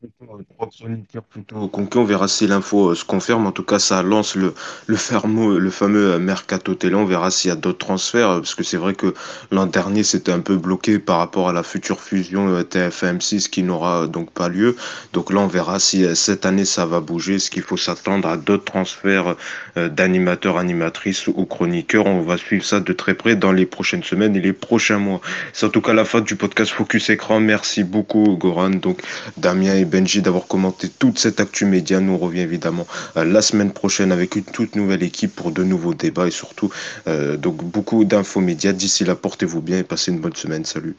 [0.00, 3.46] plutôt, plutôt On verra si l'info euh, se confirme.
[3.46, 4.54] En tout cas, ça lance le,
[4.86, 6.94] le, fameux, le fameux mercato télé.
[6.94, 8.30] On verra s'il y a d'autres transferts.
[8.30, 9.14] Euh, parce que c'est vrai que
[9.50, 13.62] l'an dernier, c'était un peu bloqué par rapport à la future fusion euh, TF1-M6 qui
[13.62, 14.76] n'aura donc pas lieu.
[15.12, 17.36] Donc là, on verra si cette année, ça va bouger.
[17.36, 19.36] Est-ce qu'il faut s'attendre à d'autres transferts
[19.76, 24.36] d'animateurs, animatrices ou chroniqueurs On va suivre ça de très près dans les prochaines semaines
[24.36, 25.20] et les prochains mois.
[25.52, 27.40] C'est en tout cas la fin du podcast Focus Écran.
[27.40, 28.70] Merci beaucoup, Goran.
[28.70, 29.00] Donc,
[29.36, 32.00] Damien et Benji d'avoir commenté toute cette actu média.
[32.00, 32.86] Nous revient évidemment
[33.16, 36.70] euh, la semaine prochaine avec une toute nouvelle équipe pour de nouveaux débats et surtout
[37.06, 38.72] euh, donc beaucoup d'infos médias.
[38.72, 40.64] D'ici là, portez-vous bien et passez une bonne semaine.
[40.64, 40.96] Salut.